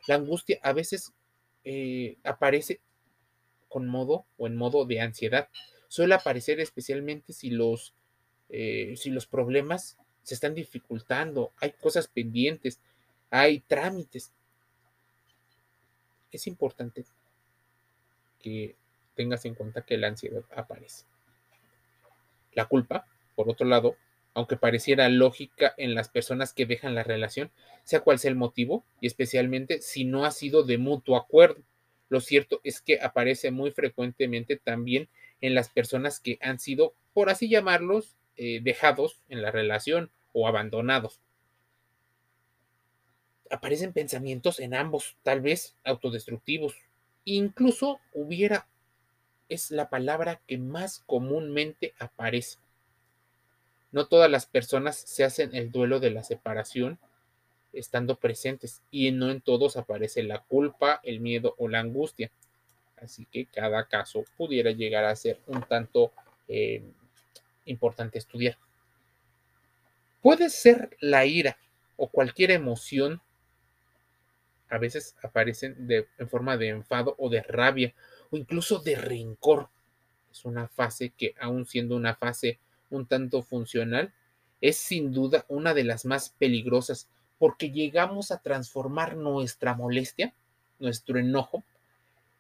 La 0.09 0.17
angustia 0.17 0.59
a 0.63 0.73
veces 0.73 1.13
eh, 1.65 2.17
aparece 2.25 2.81
con 3.69 3.87
modo 3.87 4.25
o 4.37 4.47
en 4.47 4.57
modo 4.57 4.85
de 4.85 5.01
ansiedad. 5.01 5.49
Suele 5.89 6.15
aparecer 6.15 6.59
especialmente 6.61 7.33
si 7.33 7.51
los, 7.51 7.95
eh, 8.49 8.95
si 8.97 9.11
los 9.11 9.27
problemas 9.27 9.99
se 10.23 10.35
están 10.35 10.55
dificultando, 10.55 11.53
hay 11.61 11.73
cosas 11.73 12.09
pendientes, 12.09 12.81
hay 13.31 13.61
trámites. 13.61 14.33
Es 16.31 16.47
importante 16.47 17.05
que 18.39 18.77
tengas 19.15 19.45
en 19.45 19.55
cuenta 19.55 19.83
que 19.83 19.97
la 19.97 20.09
ansiedad 20.09 20.45
aparece. 20.55 21.05
La 22.53 22.67
culpa, 22.67 23.07
por 23.35 23.49
otro 23.49 23.67
lado, 23.67 23.97
aunque 24.35 24.57
pareciera 24.57 25.09
lógica 25.09 25.75
en 25.77 25.95
las 25.95 26.09
personas 26.09 26.53
que 26.53 26.67
dejan 26.67 26.95
la 26.95 27.03
relación, 27.03 27.51
sea 27.85 28.01
cual 28.01 28.19
sea 28.19 28.31
el 28.31 28.37
motivo, 28.37 28.85
y 29.01 29.07
especialmente 29.07 29.81
si 29.81 30.05
no 30.05 30.25
ha 30.25 30.31
sido 30.31 30.63
de 30.63 30.79
mutuo 30.79 31.17
acuerdo. 31.17 31.63
Lo 32.09 32.21
cierto 32.21 32.61
es 32.63 32.81
que 32.81 33.01
aparece 33.01 33.51
muy 33.51 33.71
frecuentemente 33.71 34.57
también 34.57 35.09
en 35.41 35.55
las 35.55 35.69
personas 35.69 36.21
que 36.21 36.39
han 36.41 36.59
sido, 36.59 36.95
por 37.13 37.31
así 37.31 37.49
llamarlos, 37.49 38.17
eh, 38.41 38.61
dejados 38.63 39.19
en 39.29 39.43
la 39.43 39.51
relación 39.51 40.13
o 40.33 40.47
abandonados. 40.47 41.21
Aparecen 43.51 43.93
pensamientos 43.93 44.61
en 44.61 44.75
ambos, 44.75 45.17
tal 45.25 45.41
vez 45.41 45.75
autodestructivos. 45.85 46.77
Incluso 47.25 47.99
hubiera, 48.15 48.69
es 49.49 49.73
la 49.73 49.91
palabra 49.91 50.41
que 50.47 50.57
más 50.57 51.03
comúnmente 51.05 51.95
aparece. 51.99 52.59
No 53.91 54.07
todas 54.07 54.31
las 54.31 54.47
personas 54.47 54.97
se 54.97 55.25
hacen 55.25 55.53
el 55.57 55.73
duelo 55.73 55.99
de 55.99 56.13
la 56.13 56.23
separación 56.23 57.01
estando 57.73 58.21
presentes 58.21 58.83
y 58.93 59.11
no 59.11 59.31
en 59.31 59.41
todos 59.41 59.77
aparece 59.77 60.23
la 60.23 60.45
culpa, 60.45 61.01
el 61.03 61.19
miedo 61.19 61.57
o 61.59 61.67
la 61.67 61.81
angustia. 61.81 62.31
Así 62.97 63.27
que 63.27 63.47
cada 63.47 63.89
caso 63.89 64.25
pudiera 64.37 64.71
llegar 64.71 65.05
a 65.05 65.17
ser 65.17 65.41
un 65.49 65.63
tanto 65.63 66.13
eh, 66.47 66.85
importante 67.69 68.19
estudiar. 68.19 68.59
Puede 70.23 70.51
ser 70.51 70.97
la 71.01 71.27
ira 71.27 71.59
o 71.97 72.09
cualquier 72.09 72.51
emoción, 72.51 73.21
a 74.69 74.79
veces 74.79 75.17
aparecen 75.23 75.89
en 76.19 76.29
forma 76.29 76.57
de 76.57 76.69
enfado 76.69 77.15
o 77.19 77.31
de 77.31 77.43
rabia 77.43 77.95
o 78.31 78.37
incluso 78.37 78.81
de 78.81 78.97
rencor. 78.97 79.69
Es 80.31 80.45
una 80.45 80.69
fase 80.69 81.11
que 81.17 81.35
aún 81.41 81.67
siendo 81.67 81.97
una 81.97 82.15
fase 82.15 82.59
un 82.91 83.07
tanto 83.07 83.43
funcional, 83.43 84.13
es 84.61 84.77
sin 84.77 85.13
duda 85.13 85.45
una 85.49 85.75
de 85.75 85.85
las 85.85 86.05
más 86.05 86.31
peligrosas 86.31 87.09
porque 87.39 87.71
llegamos 87.71 88.31
a 88.31 88.39
transformar 88.39 89.17
nuestra 89.17 89.75
molestia, 89.75 90.35
nuestro 90.79 91.19
enojo, 91.19 91.63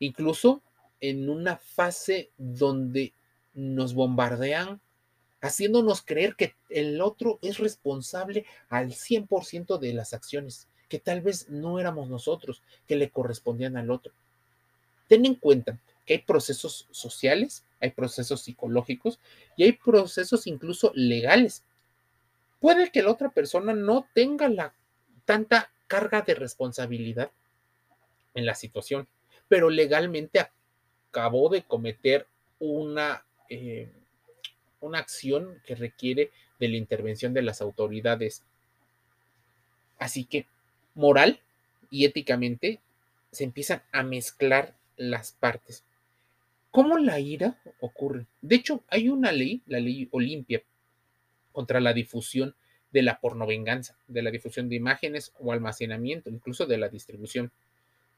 incluso 0.00 0.62
en 1.00 1.30
una 1.30 1.56
fase 1.56 2.30
donde 2.37 3.12
nos 3.54 3.94
bombardean 3.94 4.80
haciéndonos 5.40 6.02
creer 6.02 6.35
que 6.37 6.54
el 6.68 7.00
otro 7.00 7.38
es 7.42 7.59
responsable 7.59 8.45
al 8.68 8.92
100% 8.92 9.78
de 9.78 9.92
las 9.92 10.14
acciones 10.14 10.68
que 10.88 10.99
tal 10.99 11.21
vez 11.21 11.49
no 11.49 11.78
éramos 11.78 12.09
nosotros, 12.09 12.62
que 12.87 12.97
le 12.97 13.11
correspondían 13.11 13.76
al 13.76 13.90
otro. 13.90 14.12
Ten 15.07 15.25
en 15.26 15.35
cuenta 15.35 15.78
que 16.07 16.14
hay 16.14 16.18
procesos 16.21 16.88
sociales, 16.90 17.64
hay 17.80 17.90
procesos 17.90 18.42
psicológicos 18.42 19.21
y 19.57 19.64
hay 19.64 19.73
procesos 19.73 20.47
incluso 20.47 20.90
legales. 20.95 21.62
Puede 22.61 22.90
que 22.90 23.02
la 23.02 23.11
otra 23.11 23.30
persona 23.30 23.75
no 23.75 24.07
tenga 24.14 24.49
la 24.49 24.75
tanta 25.25 25.71
carga 25.87 26.23
de 26.23 26.35
responsabilidad 26.35 27.30
en 28.35 28.47
la 28.47 28.54
situación, 28.54 29.07
pero 29.49 29.71
legalmente 29.71 30.50
acabó 31.11 31.49
de 31.49 31.62
cometer 31.62 32.26
una, 32.59 33.25
eh, 33.49 33.90
una 34.80 34.99
acción 34.99 35.61
que 35.66 35.75
requiere 35.75 36.30
de 36.58 36.68
la 36.68 36.76
intervención 36.76 37.35
de 37.35 37.42
las 37.42 37.61
autoridades. 37.61 38.42
Así 39.99 40.25
que 40.25 40.47
moral 40.94 41.40
y 41.90 42.04
éticamente 42.04 42.80
se 43.30 43.44
empiezan 43.44 43.82
a 43.92 44.02
mezclar 44.02 44.75
las 44.97 45.32
partes. 45.32 45.85
¿Cómo 46.70 46.99
la 46.99 47.18
ira 47.18 47.58
ocurre? 47.80 48.26
De 48.42 48.56
hecho, 48.56 48.85
hay 48.88 49.08
una 49.08 49.32
ley, 49.32 49.62
la 49.66 49.80
ley 49.80 50.08
Olimpia, 50.12 50.62
contra 51.52 51.80
la 51.80 51.92
difusión 51.92 52.54
de 52.92 53.02
la 53.02 53.20
pornovenganza, 53.20 53.97
de 54.06 54.23
la 54.23 54.30
difusión 54.30 54.68
de 54.68 54.76
imágenes 54.76 55.32
o 55.38 55.52
almacenamiento, 55.52 56.30
incluso 56.30 56.66
de 56.66 56.78
la 56.78 56.88
distribución. 56.88 57.52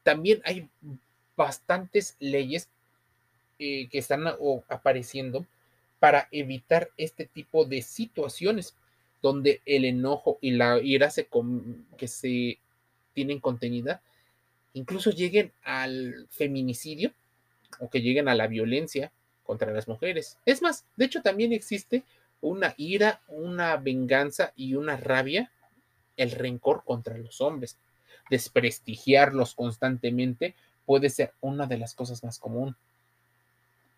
También 0.03 0.41
hay 0.45 0.69
bastantes 1.35 2.15
leyes 2.19 2.69
eh, 3.59 3.87
que 3.89 3.97
están 3.97 4.25
apareciendo 4.69 5.45
para 6.01 6.27
evitar 6.31 6.89
este 6.97 7.27
tipo 7.27 7.63
de 7.63 7.83
situaciones 7.83 8.75
donde 9.21 9.61
el 9.67 9.85
enojo 9.85 10.39
y 10.41 10.49
la 10.49 10.79
ira 10.81 11.11
se 11.11 11.29
que 11.95 12.07
se 12.07 12.57
tienen 13.13 13.39
contenida 13.39 14.01
incluso 14.73 15.11
lleguen 15.11 15.53
al 15.61 16.27
feminicidio 16.31 17.13
o 17.79 17.87
que 17.91 18.01
lleguen 18.01 18.29
a 18.29 18.33
la 18.33 18.47
violencia 18.47 19.11
contra 19.43 19.71
las 19.71 19.87
mujeres. 19.87 20.39
Es 20.47 20.63
más, 20.63 20.85
de 20.95 21.05
hecho 21.05 21.21
también 21.21 21.53
existe 21.53 22.03
una 22.41 22.73
ira, 22.77 23.21
una 23.27 23.77
venganza 23.77 24.53
y 24.55 24.73
una 24.73 24.97
rabia, 24.97 25.51
el 26.17 26.31
rencor 26.31 26.83
contra 26.83 27.15
los 27.15 27.41
hombres. 27.41 27.77
Desprestigiarlos 28.31 29.53
constantemente 29.53 30.55
puede 30.87 31.11
ser 31.11 31.35
una 31.41 31.67
de 31.67 31.77
las 31.77 31.93
cosas 31.93 32.23
más 32.23 32.39
comunes. 32.39 32.73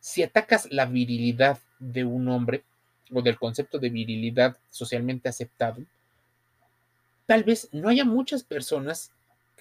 Si 0.03 0.21
atacas 0.21 0.69
la 0.69 0.85
virilidad 0.85 1.59
de 1.79 2.03
un 2.03 2.27
hombre 2.27 2.65
o 3.09 3.21
del 3.21 3.39
concepto 3.39 3.79
de 3.79 3.89
virilidad 3.89 4.57
socialmente 4.69 5.29
aceptado, 5.29 5.81
tal 7.25 7.45
vez 7.45 7.69
no 7.71 7.87
haya 7.87 8.03
muchas 8.03 8.43
personas 8.43 9.13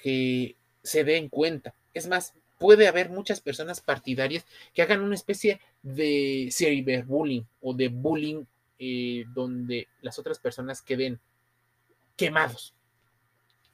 que 0.02 0.56
se 0.82 1.04
den 1.04 1.28
cuenta. 1.28 1.76
Es 1.94 2.08
más, 2.08 2.34
puede 2.58 2.88
haber 2.88 3.08
muchas 3.08 3.40
personas 3.40 3.80
partidarias 3.80 4.44
que 4.74 4.82
hagan 4.82 5.02
una 5.02 5.14
especie 5.14 5.60
de 5.84 6.48
cyberbullying 6.50 7.46
o 7.60 7.72
de 7.72 7.86
bullying 7.86 8.44
eh, 8.80 9.24
donde 9.32 9.86
las 10.00 10.18
otras 10.18 10.40
personas 10.40 10.82
queden 10.82 11.20
quemados 12.16 12.74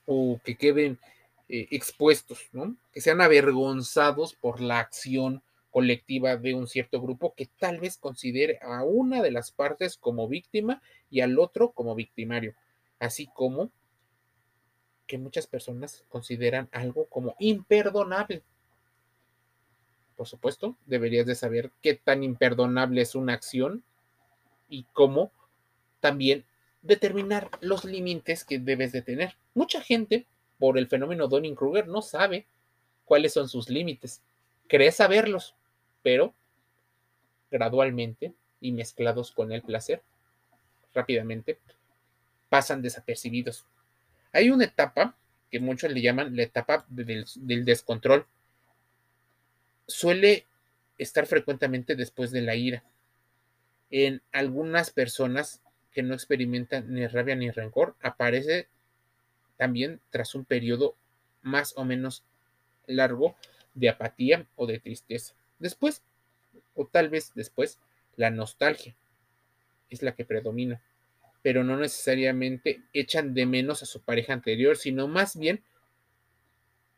o 0.05 0.39
que 0.45 0.55
queden 0.55 0.99
eh, 1.49 1.67
expuestos. 1.71 2.41
Que 2.93 3.01
sean 3.01 3.23
avergonzados 3.23 4.35
por 4.35 4.61
la 4.61 4.81
acción 4.81 5.43
colectiva 5.71 6.37
de 6.37 6.55
un 6.55 6.67
cierto 6.67 7.01
grupo 7.01 7.35
que 7.35 7.47
tal 7.59 7.81
vez 7.81 7.99
considere 7.99 8.59
a 8.63 8.85
una 8.85 9.23
de 9.23 9.31
las 9.31 9.51
partes 9.51 9.97
como 9.97 10.29
víctima 10.29 10.83
y 11.11 11.21
al 11.21 11.39
otro 11.39 11.73
como 11.73 11.95
victimario, 11.95 12.55
así 12.99 13.29
como 13.35 13.71
que 15.07 15.19
muchas 15.19 15.47
personas 15.47 16.05
consideran 16.09 16.69
algo 16.73 17.07
como 17.07 17.35
imperdonable. 17.39 18.43
Por 20.17 20.27
supuesto, 20.27 20.77
deberías 20.87 21.27
de 21.27 21.35
saber 21.35 21.73
qué 21.81 21.95
tan 21.95 22.23
imperdonable 22.23 23.01
es 23.01 23.15
una 23.15 23.33
acción 23.35 23.85
y 24.69 24.85
cómo 24.93 25.33
también 26.01 26.45
determinar 26.83 27.51
los 27.61 27.85
límites 27.85 28.45
que 28.45 28.59
debes 28.59 28.93
de 28.93 29.03
tener. 29.03 29.37
Mucha 29.55 29.81
gente, 29.81 30.27
por 30.59 30.79
el 30.79 30.89
fenómeno 30.89 31.29
Donning-Kruger, 31.29 31.87
no 31.87 32.03
sabe 32.03 32.47
cuáles 33.05 33.33
son 33.33 33.49
sus 33.49 33.71
límites. 33.71 34.23
Cree 34.67 34.93
saberlos, 34.93 35.55
pero 36.09 36.33
gradualmente 37.51 38.33
y 38.63 38.73
mezclados 38.73 39.31
con 39.31 39.53
el 39.53 39.61
placer, 39.61 40.01
rápidamente 40.95 41.59
pasan 42.49 42.81
desapercibidos. 42.81 43.67
Hay 44.33 44.49
una 44.49 44.65
etapa 44.65 45.19
que 45.51 45.61
muchos 45.61 45.93
le 45.93 46.01
llaman 46.01 46.35
la 46.35 46.45
etapa 46.45 46.87
del, 46.89 47.27
descontrol. 47.67 48.27
Suele 49.87 50.47
estar 50.97 51.27
frecuentemente 51.27 51.95
después 51.95 52.31
de 52.31 52.41
la 52.41 52.57
ira. 52.57 52.83
En 53.91 54.23
algunas 54.33 54.89
personas 54.91 55.61
que 55.93 56.03
no 56.03 56.15
experimentan 56.15 56.91
ni 56.91 57.07
rabia 57.07 57.35
ni 57.35 57.51
rencor, 57.51 57.97
aparece 58.01 58.67
también 59.59 60.01
tras 60.09 60.35
un 60.35 60.47
periodo 60.47 60.97
más 61.43 61.75
o 61.77 61.85
menos 61.85 62.25
largo 62.87 63.37
de 63.75 63.91
apatía 63.91 64.47
o 64.57 64.67
de 64.67 64.79
tristeza. 64.79 65.35
Después, 65.59 66.03
o 66.75 66.87
tal 66.87 67.09
vez 67.09 67.33
después, 67.35 67.79
la 68.17 68.31
nostalgia 68.31 68.95
es 69.91 70.03
la 70.03 70.15
que 70.15 70.25
predomina, 70.25 70.83
pero 71.43 71.65
no 71.65 71.77
necesariamente 71.77 72.83
echan 72.93 73.35
de 73.35 73.47
menos 73.47 73.83
a 73.83 73.87
su 73.87 74.01
pareja 74.01 74.33
anterior, 74.33 74.77
sino 74.77 75.09
más 75.09 75.37
bien 75.37 75.63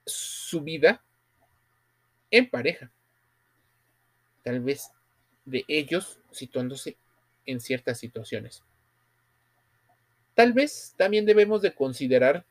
su 0.07 0.61
vida 0.63 1.03
en 2.31 2.49
pareja. 2.49 2.91
Tal 4.43 4.61
vez 4.61 4.91
de 5.45 5.65
ellos 5.69 6.19
situándose 6.31 6.97
en 7.47 7.61
ciertas 7.61 7.99
situaciones. 7.99 8.63
Tal 10.35 10.53
vez 10.53 10.95
también 10.97 11.27
debemos 11.27 11.61
de 11.63 11.75
considerar 11.75 12.47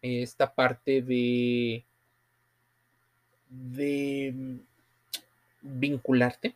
esta 0.00 0.54
parte 0.54 1.02
de 1.02 1.84
de 3.48 4.60
vincularte 5.62 6.54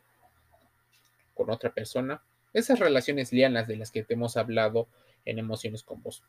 con 1.34 1.50
otra 1.50 1.72
persona, 1.72 2.22
esas 2.52 2.78
relaciones 2.78 3.32
lianas 3.32 3.68
de 3.68 3.76
las 3.76 3.90
que 3.90 4.02
te 4.02 4.14
hemos 4.14 4.36
hablado 4.36 4.88
en 5.24 5.38
emociones 5.38 5.82
con 5.82 6.02
vos. 6.02 6.22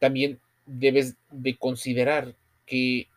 También 0.00 0.40
debes 0.66 1.16
de 1.30 1.56
considerar 1.56 2.34
que 2.66 3.08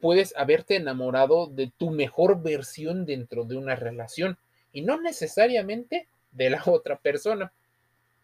puedes 0.00 0.34
haberte 0.36 0.76
enamorado 0.76 1.46
de 1.46 1.70
tu 1.76 1.90
mejor 1.90 2.42
versión 2.42 3.04
dentro 3.06 3.44
de 3.44 3.56
una 3.56 3.76
relación 3.76 4.38
y 4.72 4.82
no 4.82 5.00
necesariamente 5.00 6.08
de 6.32 6.50
la 6.50 6.62
otra 6.66 6.98
persona. 6.98 7.52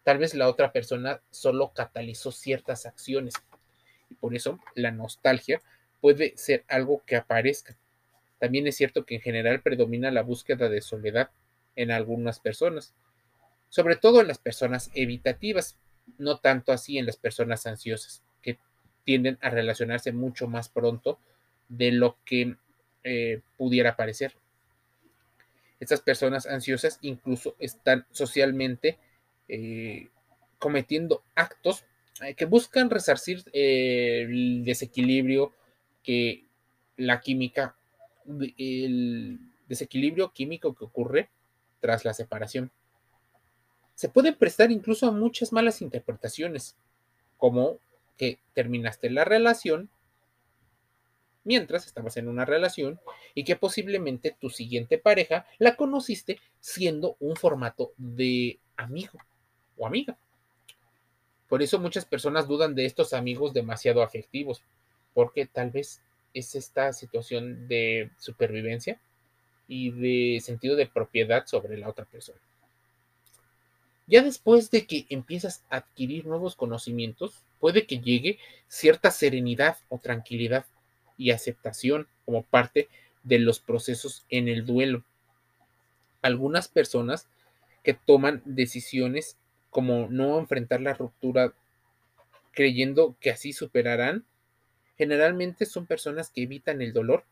Tal 0.03 0.17
vez 0.17 0.35
la 0.35 0.47
otra 0.47 0.71
persona 0.71 1.21
solo 1.31 1.71
catalizó 1.73 2.31
ciertas 2.31 2.85
acciones 2.85 3.33
y 4.09 4.15
por 4.15 4.35
eso 4.35 4.59
la 4.75 4.91
nostalgia 4.91 5.61
puede 6.01 6.37
ser 6.37 6.63
algo 6.67 7.01
que 7.05 7.15
aparezca. 7.15 7.75
También 8.45 8.67
es 8.67 8.77
cierto 8.77 9.07
que 9.07 9.15
en 9.15 9.21
general 9.21 9.63
predomina 9.63 10.11
la 10.11 10.21
búsqueda 10.21 10.69
de 10.69 10.79
soledad 10.79 11.31
en 11.75 11.89
algunas 11.89 12.39
personas, 12.39 12.93
sobre 13.69 13.95
todo 13.95 14.21
en 14.21 14.27
las 14.27 14.37
personas 14.37 14.91
evitativas, 14.93 15.79
no 16.19 16.37
tanto 16.37 16.71
así 16.71 16.99
en 16.99 17.07
las 17.07 17.17
personas 17.17 17.65
ansiosas, 17.65 18.21
que 18.43 18.59
tienden 19.03 19.39
a 19.41 19.49
relacionarse 19.49 20.11
mucho 20.11 20.45
más 20.45 20.69
pronto 20.69 21.17
de 21.69 21.91
lo 21.91 22.19
que 22.23 22.55
eh, 23.03 23.41
pudiera 23.57 23.95
parecer. 23.95 24.35
Estas 25.79 26.01
personas 26.01 26.45
ansiosas 26.45 26.99
incluso 27.01 27.55
están 27.57 28.05
socialmente 28.11 28.99
eh, 29.47 30.09
cometiendo 30.59 31.23
actos 31.33 31.83
eh, 32.23 32.35
que 32.35 32.45
buscan 32.45 32.91
resarcir 32.91 33.43
el 33.53 34.63
desequilibrio 34.63 35.51
que 36.03 36.45
la 36.95 37.21
química, 37.21 37.75
el 38.57 39.39
desequilibrio 39.67 40.31
químico 40.31 40.73
que 40.75 40.85
ocurre 40.85 41.29
tras 41.79 42.05
la 42.05 42.13
separación. 42.13 42.71
Se 43.95 44.09
puede 44.09 44.33
prestar 44.33 44.71
incluso 44.71 45.07
a 45.07 45.11
muchas 45.11 45.53
malas 45.53 45.81
interpretaciones, 45.81 46.75
como 47.37 47.79
que 48.17 48.39
terminaste 48.53 49.09
la 49.09 49.25
relación 49.25 49.89
mientras 51.43 51.85
estabas 51.85 52.17
en 52.17 52.27
una 52.27 52.43
relación 52.43 52.99
y 53.33 53.43
que 53.43 53.55
posiblemente 53.55 54.35
tu 54.39 54.49
siguiente 54.49 54.97
pareja 54.97 55.45
la 55.59 55.75
conociste 55.75 56.39
siendo 56.59 57.15
un 57.19 57.35
formato 57.35 57.93
de 57.97 58.59
amigo 58.75 59.19
o 59.77 59.87
amiga. 59.87 60.17
Por 61.47 61.61
eso 61.61 61.79
muchas 61.79 62.05
personas 62.05 62.47
dudan 62.47 62.75
de 62.75 62.85
estos 62.85 63.13
amigos 63.13 63.53
demasiado 63.53 64.01
afectivos, 64.01 64.63
porque 65.13 65.45
tal 65.45 65.69
vez 65.69 66.01
es 66.35 66.53
esta 66.53 66.93
situación 66.93 67.67
de 67.67 68.11
supervivencia 68.19 68.99
y 69.67 69.89
de 69.89 70.39
sentido 70.41 70.75
de 70.75 70.85
propiedad 70.85 71.47
sobre 71.47 71.77
la 71.77 71.89
otra 71.89 72.05
persona. 72.05 72.39
Ya 74.05 74.21
después 74.21 74.69
de 74.69 74.85
que 74.85 75.07
empiezas 75.09 75.63
a 75.71 75.77
adquirir 75.77 76.27
nuevos 76.27 76.55
conocimientos, 76.55 77.41
puede 77.59 77.87
que 77.87 77.99
llegue 77.99 78.37
cierta 78.67 79.09
serenidad 79.09 79.77
o 79.89 79.97
tranquilidad 79.97 80.65
y 81.17 81.31
aceptación 81.31 82.07
como 82.25 82.43
parte 82.43 82.87
de 83.23 83.39
los 83.39 83.59
procesos 83.59 84.23
en 84.29 84.47
el 84.47 84.65
duelo. 84.65 85.03
Algunas 86.21 86.67
personas 86.67 87.27
que 87.81 87.93
toman 87.93 88.43
decisiones 88.45 89.37
como 89.71 90.07
no 90.09 90.37
enfrentar 90.37 90.81
la 90.81 90.93
ruptura 90.93 91.53
creyendo 92.51 93.15
que 93.19 93.31
así 93.31 93.53
superarán, 93.53 94.25
generalmente 94.97 95.65
son 95.65 95.85
personas 95.85 96.29
que 96.29 96.43
evitan 96.43 96.81
el 96.81 96.93
dolor. 96.93 97.23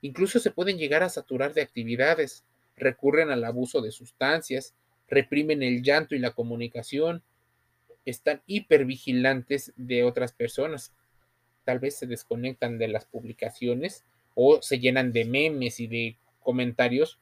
Incluso 0.00 0.38
se 0.38 0.50
pueden 0.50 0.78
llegar 0.78 1.02
a 1.02 1.08
saturar 1.08 1.54
de 1.54 1.62
actividades, 1.62 2.44
recurren 2.76 3.30
al 3.30 3.44
abuso 3.44 3.80
de 3.80 3.90
sustancias, 3.90 4.74
reprimen 5.08 5.62
el 5.62 5.82
llanto 5.82 6.14
y 6.14 6.18
la 6.18 6.32
comunicación, 6.32 7.22
están 8.04 8.42
hipervigilantes 8.46 9.72
de 9.76 10.04
otras 10.04 10.32
personas. 10.32 10.92
Tal 11.64 11.78
vez 11.78 11.96
se 11.96 12.06
desconectan 12.06 12.78
de 12.78 12.88
las 12.88 13.04
publicaciones 13.04 14.04
o 14.34 14.62
se 14.62 14.78
llenan 14.78 15.12
de 15.12 15.24
memes 15.24 15.80
y 15.80 15.88
de 15.88 16.16
comentarios 16.40 17.18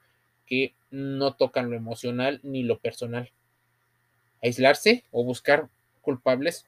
que 0.47 0.75
no 0.91 1.35
tocan 1.35 1.71
lo 1.71 1.77
emocional 1.77 2.41
ni 2.43 2.63
lo 2.63 2.79
personal. 2.79 3.33
Aislarse 4.43 5.05
o 5.11 5.25
buscar 5.25 5.69
culpables 6.03 6.67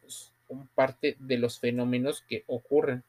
son 0.48 0.68
parte 0.74 1.16
de 1.20 1.38
los 1.38 1.60
fenómenos 1.60 2.22
que 2.22 2.44
ocurren. 2.46 3.04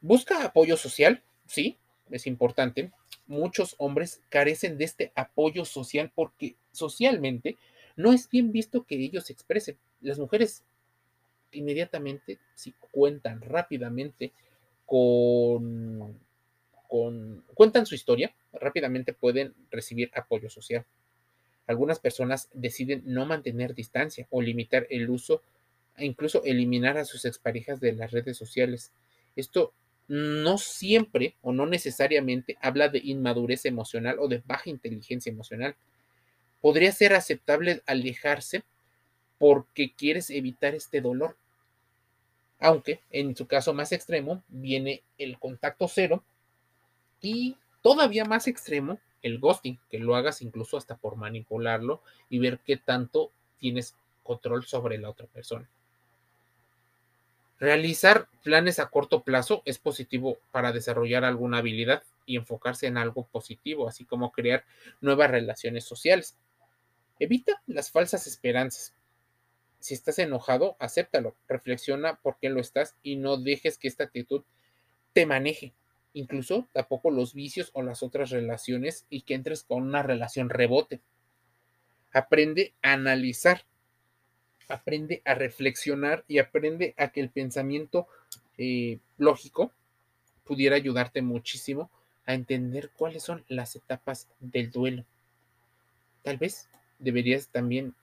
Busca 0.00 0.44
apoyo 0.44 0.76
social, 0.76 1.22
sí, 1.46 1.78
es 2.10 2.26
importante. 2.26 2.92
Muchos 3.26 3.74
hombres 3.78 4.20
carecen 4.28 4.78
de 4.78 4.84
este 4.84 5.12
apoyo 5.14 5.64
social 5.64 6.10
porque 6.14 6.56
socialmente 6.72 7.56
no 7.96 8.12
es 8.12 8.28
bien 8.28 8.52
visto 8.52 8.84
que 8.84 8.96
ellos 8.96 9.26
se 9.26 9.32
expresen. 9.32 9.78
Las 10.00 10.18
mujeres 10.18 10.62
inmediatamente, 11.52 12.38
si 12.54 12.72
cuentan 12.92 13.40
rápidamente 13.40 14.32
con, 14.84 16.18
con, 16.88 17.44
cuentan 17.54 17.86
su 17.86 17.94
historia, 17.94 18.34
rápidamente 18.52 19.12
pueden 19.12 19.54
recibir 19.70 20.10
apoyo 20.14 20.48
social. 20.50 20.84
Algunas 21.66 21.98
personas 21.98 22.48
deciden 22.52 23.02
no 23.06 23.26
mantener 23.26 23.74
distancia 23.74 24.26
o 24.30 24.40
limitar 24.40 24.86
el 24.90 25.10
uso 25.10 25.42
e 25.96 26.04
incluso 26.04 26.42
eliminar 26.44 26.98
a 26.98 27.04
sus 27.04 27.24
exparejas 27.24 27.80
de 27.80 27.92
las 27.92 28.10
redes 28.12 28.36
sociales. 28.36 28.92
Esto 29.34 29.72
no 30.08 30.58
siempre 30.58 31.34
o 31.42 31.52
no 31.52 31.66
necesariamente 31.66 32.56
habla 32.60 32.88
de 32.88 33.00
inmadurez 33.02 33.64
emocional 33.64 34.18
o 34.20 34.28
de 34.28 34.42
baja 34.46 34.70
inteligencia 34.70 35.30
emocional. 35.30 35.74
Podría 36.60 36.92
ser 36.92 37.14
aceptable 37.14 37.82
alejarse 37.86 38.62
porque 39.38 39.92
quieres 39.92 40.30
evitar 40.30 40.74
este 40.74 41.00
dolor. 41.00 41.36
Aunque 42.58 43.00
en 43.10 43.36
su 43.36 43.46
caso 43.46 43.74
más 43.74 43.92
extremo 43.92 44.42
viene 44.48 45.02
el 45.18 45.38
contacto 45.38 45.88
cero 45.88 46.22
y 47.20 47.56
todavía 47.82 48.24
más 48.24 48.46
extremo 48.46 48.98
el 49.22 49.38
ghosting, 49.38 49.78
que 49.90 49.98
lo 49.98 50.16
hagas 50.16 50.42
incluso 50.42 50.76
hasta 50.76 50.96
por 50.96 51.16
manipularlo 51.16 52.02
y 52.28 52.38
ver 52.38 52.60
qué 52.60 52.76
tanto 52.76 53.32
tienes 53.58 53.96
control 54.22 54.64
sobre 54.64 54.98
la 54.98 55.10
otra 55.10 55.26
persona. 55.26 55.68
Realizar 57.58 58.28
planes 58.42 58.78
a 58.78 58.90
corto 58.90 59.22
plazo 59.22 59.62
es 59.64 59.78
positivo 59.78 60.38
para 60.52 60.72
desarrollar 60.72 61.24
alguna 61.24 61.58
habilidad 61.58 62.02
y 62.26 62.36
enfocarse 62.36 62.86
en 62.86 62.98
algo 62.98 63.26
positivo, 63.26 63.88
así 63.88 64.04
como 64.04 64.30
crear 64.30 64.64
nuevas 65.00 65.30
relaciones 65.30 65.84
sociales. 65.84 66.36
Evita 67.18 67.62
las 67.66 67.90
falsas 67.90 68.26
esperanzas. 68.26 68.94
Si 69.78 69.94
estás 69.94 70.18
enojado, 70.18 70.76
acéptalo, 70.78 71.34
reflexiona 71.48 72.16
por 72.16 72.36
qué 72.38 72.50
lo 72.50 72.60
estás 72.60 72.96
y 73.02 73.16
no 73.16 73.38
dejes 73.38 73.78
que 73.78 73.88
esta 73.88 74.04
actitud 74.04 74.42
te 75.14 75.24
maneje. 75.24 75.72
Incluso 76.16 76.66
tampoco 76.72 77.10
los 77.10 77.34
vicios 77.34 77.70
o 77.74 77.82
las 77.82 78.02
otras 78.02 78.30
relaciones 78.30 79.04
y 79.10 79.20
que 79.20 79.34
entres 79.34 79.64
con 79.64 79.82
una 79.82 80.02
relación 80.02 80.48
rebote. 80.48 81.02
Aprende 82.10 82.72
a 82.80 82.94
analizar 82.94 83.66
aprende 84.68 85.20
a 85.26 85.34
reflexionar 85.34 86.24
y 86.26 86.38
aprende 86.38 86.94
a 86.96 87.08
que 87.08 87.20
el 87.20 87.28
pensamiento 87.28 88.08
eh, 88.58 88.98
lógico 89.18 89.72
pudiera 90.44 90.76
ayudarte 90.76 91.20
muchísimo 91.20 91.90
a 92.24 92.32
entender 92.34 92.90
cuáles 92.96 93.22
son 93.22 93.44
las 93.48 93.76
etapas 93.76 94.28
del 94.40 94.70
duelo. 94.70 95.04
Tal 96.22 96.38
vez 96.38 96.68
deberías 96.98 97.48
también 97.48 97.94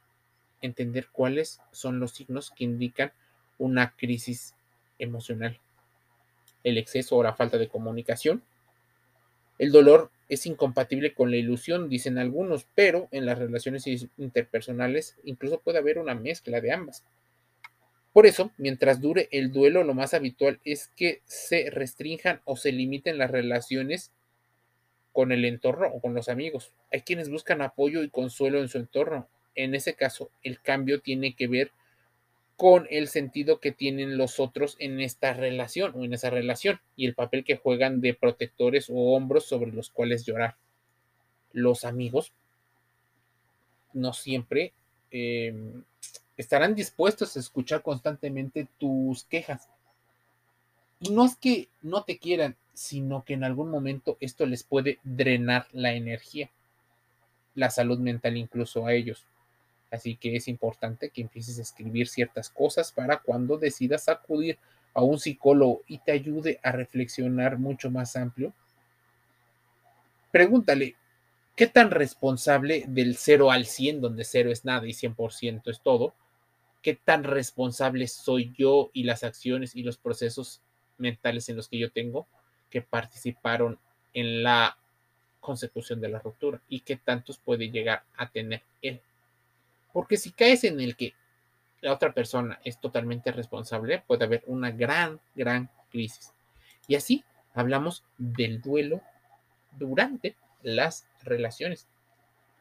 entender 0.62 1.08
cuáles 1.12 1.60
son 1.72 2.00
los 2.00 2.12
signos 2.12 2.52
que 2.52 2.64
indican 2.64 3.12
una 3.58 3.96
crisis 3.98 4.54
emocional. 5.00 5.60
El 6.64 6.78
exceso 6.78 7.16
o 7.16 7.24
la 7.24 7.34
falta 7.34 7.58
de 7.58 7.68
comunicación. 7.68 8.44
El 9.60 9.72
dolor 9.72 10.12
es 10.30 10.46
incompatible 10.46 11.14
con 11.14 11.32
la 11.32 11.38
ilusión, 11.38 11.90
dicen 11.90 12.18
algunos, 12.18 12.66
pero 12.76 13.08
en 13.12 13.26
las 13.26 13.38
relaciones 13.38 13.86
interpersonales 14.18 15.16
incluso 15.24 15.60
puede 15.60 15.78
haber 15.78 16.00
una 16.00 16.16
mezcla 16.16 16.60
de 16.60 16.72
ambas. 16.72 17.04
Por 18.14 18.28
eso, 18.28 18.52
mientras 18.58 19.02
dure 19.02 19.28
el 19.32 19.52
duelo, 19.52 19.84
lo 19.84 19.96
más 19.96 20.14
habitual 20.14 20.60
es 20.64 20.90
que 20.96 21.22
se 21.26 21.70
restrinjan 21.72 22.42
o 22.46 22.56
se 22.56 22.72
limiten 22.72 23.18
las 23.18 23.32
relaciones 23.32 24.12
con 25.12 25.32
el 25.32 25.46
entorno 25.46 25.88
o 25.88 26.00
con 26.00 26.14
los 26.14 26.30
amigos. 26.30 26.74
Hay 26.92 27.02
quienes 27.02 27.30
buscan 27.30 27.62
apoyo 27.62 28.04
y 28.04 28.10
consuelo 28.10 28.60
en 28.60 28.70
su 28.70 28.78
entorno. 28.78 29.28
En 29.56 29.74
ese 29.74 29.96
caso, 29.96 30.30
el 30.44 30.62
cambio 30.62 31.02
tiene 31.02 31.36
que 31.36 31.48
ver 31.48 31.72
con 32.58 32.88
el 32.92 33.08
sentido 33.08 33.60
que 33.60 33.72
tienen 33.72 34.18
los 34.18 34.40
otros 34.40 34.76
en 34.80 35.00
esta 35.00 35.34
relación 35.34 35.94
o 35.96 36.04
en 36.04 36.14
esa 36.14 36.30
relación 36.30 36.80
y 36.96 37.06
el 37.06 37.16
papel 37.16 37.44
que 37.44 37.58
juegan 37.58 38.00
de 38.00 38.14
protectores 38.14 38.90
o 38.90 39.16
hombros 39.16 39.46
sobre 39.46 39.72
los 39.72 39.90
cuales 39.90 40.26
llorar. 40.26 40.56
Los 41.52 41.84
amigos 41.84 42.34
no 43.94 44.14
siempre 44.14 44.74
em, 45.12 45.84
estarán 46.38 46.76
dispuestos 46.76 47.36
a 47.36 47.40
escuchar 47.40 47.82
constantemente 47.82 48.68
tus 48.80 49.24
quejas. 49.26 49.70
Y 51.00 51.10
no 51.10 51.26
es 51.26 51.36
que 51.36 51.70
no 51.82 52.04
te 52.04 52.18
quieran, 52.18 52.56
sino 52.74 53.24
que 53.24 53.34
en 53.34 53.44
algún 53.44 53.70
momento 53.70 54.18
esto 54.20 54.46
les 54.46 54.64
puede 54.64 55.00
drenar 55.04 55.68
la 55.74 55.94
energía, 55.94 56.50
la 57.56 57.70
salud 57.70 58.00
mental 58.00 58.38
incluso 58.38 58.86
a 58.86 58.94
ellos. 58.94 59.26
Así 59.94 60.16
que 60.16 60.36
es 60.36 60.48
importante 60.48 61.12
que 61.12 61.22
empieces 61.22 61.60
a 61.60 61.62
escribir 61.62 62.08
ciertas 62.08 62.50
cosas 62.50 62.92
para 62.92 63.20
cuando 63.20 63.60
decidas 63.60 64.10
acudir 64.10 64.58
a 64.96 65.04
un 65.04 65.20
psicólogo 65.20 65.84
y 65.88 66.00
te 66.00 66.12
ayude 66.12 66.60
a 66.64 66.72
reflexionar 66.72 67.60
mucho 67.60 67.92
más 67.92 68.16
amplio. 68.16 68.54
Pregúntale, 70.32 70.96
¿qué 71.56 71.68
tan 71.68 71.92
responsable 71.92 72.86
del 72.88 73.18
0 73.18 73.52
al 73.52 73.68
100, 73.68 74.02
donde 74.02 74.24
0 74.24 74.52
es 74.52 74.66
nada 74.66 74.88
y 74.88 74.94
100% 74.94 75.70
es 75.70 75.80
todo? 75.82 76.16
¿Qué 76.82 76.96
tan 76.96 77.24
responsable 77.24 78.08
soy 78.08 78.52
yo 78.58 78.90
y 78.94 79.04
las 79.04 79.24
acciones 79.24 79.76
y 79.76 79.84
los 79.84 79.98
procesos 79.98 80.64
mentales 80.98 81.50
en 81.50 81.56
los 81.56 81.68
que 81.68 81.78
yo 81.78 81.92
tengo 81.92 82.26
que 82.72 82.82
participaron 82.82 83.78
en 84.16 84.42
la 84.42 84.76
consecución 85.40 86.02
de 86.02 86.10
la 86.10 86.18
ruptura 86.18 86.60
y 86.68 86.80
qué 86.80 86.96
tantos 86.96 87.38
puede 87.38 87.70
llegar 87.70 88.02
a 88.18 88.32
tener 88.32 88.64
él? 88.82 89.00
Porque 89.94 90.18
si 90.18 90.32
caes 90.32 90.64
en 90.66 90.82
el 90.82 90.98
que 90.98 91.14
la 91.82 91.94
otra 91.94 92.14
persona 92.14 92.60
es 92.66 92.80
totalmente 92.80 93.32
responsable, 93.32 94.04
puede 94.06 94.26
haber 94.26 94.44
una 94.48 94.72
gran, 94.72 95.20
gran 95.36 95.70
crisis. 95.92 96.34
Y 96.88 96.96
así 96.96 97.24
hablamos 97.54 98.04
del 98.18 98.62
duelo 98.62 99.02
durante 99.78 100.36
las 100.64 101.06
relaciones. 101.24 101.88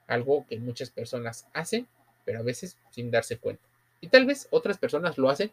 Algo 0.07 0.47
que 0.47 0.59
muchas 0.59 0.91
personas 0.91 1.49
hacen, 1.55 1.89
pero 2.25 2.41
a 2.41 2.43
veces 2.43 2.77
sin 2.91 3.11
darse 3.11 3.39
cuenta. 3.39 3.63
Y 4.01 4.09
tal 4.09 4.27
vez 4.27 4.49
otras 4.51 4.79
personas 4.79 5.19
lo 5.19 5.31
hacen 5.31 5.51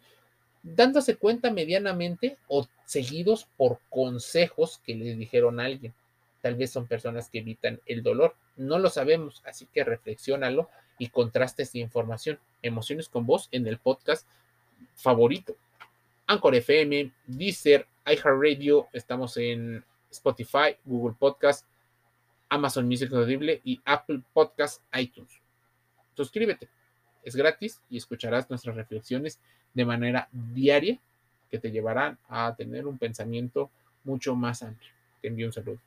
dándose 0.62 1.15
cuenta 1.15 1.52
medianamente 1.52 2.38
o 2.48 2.68
seguidos 2.86 3.48
por 3.56 3.80
consejos 3.89 4.82
que 4.84 4.96
les 4.96 5.18
dijeron 5.18 5.60
alguien. 5.60 5.94
Tal 6.42 6.56
vez 6.56 6.72
son 6.72 6.88
personas 6.88 7.30
que 7.30 7.39
evitan 7.39 7.80
el 7.86 8.04
dolor. 8.04 8.36
No 8.56 8.80
lo 8.80 8.89
sabemos, 8.89 9.42
así 9.46 9.68
que 9.74 9.84
reflexiónalo 9.84 10.70
y 11.00 11.08
contrastes 11.08 11.72
de 11.74 11.80
información. 11.80 12.40
Emociones 12.62 13.10
con 13.10 13.26
voz 13.26 13.48
en 13.52 13.66
el 13.66 13.80
podcast 13.80 14.28
favorito. 14.96 15.56
Anchor 16.28 16.54
FM, 16.54 17.12
Deezer, 17.26 17.88
iHeartRadio, 18.06 18.88
estamos 18.94 19.36
en 19.38 19.84
Spotify, 20.12 20.76
Google 20.86 21.16
Podcast, 21.18 21.66
Amazon 22.50 22.88
Music 22.88 23.12
Audible 23.14 23.62
y 23.64 23.82
Apple 23.86 24.22
Podcast 24.34 24.84
iTunes. 24.96 25.32
Suscríbete, 26.16 26.70
es 27.24 27.36
gratis 27.36 27.82
y 27.90 27.98
escucharás 27.98 28.50
nuestras 28.50 28.76
reflexiones 28.76 29.40
de 29.74 29.86
manera 29.86 30.28
diaria 30.32 31.00
que 31.50 31.60
te 31.60 31.72
llevarán 31.72 32.18
a 32.28 32.54
tener 32.56 32.86
un 32.86 32.98
pensamiento 32.98 33.72
mucho 34.04 34.36
más 34.36 34.62
amplio. 34.62 34.92
Te 35.22 35.30
envío 35.30 35.48
un 35.48 35.54
saludo. 35.54 35.80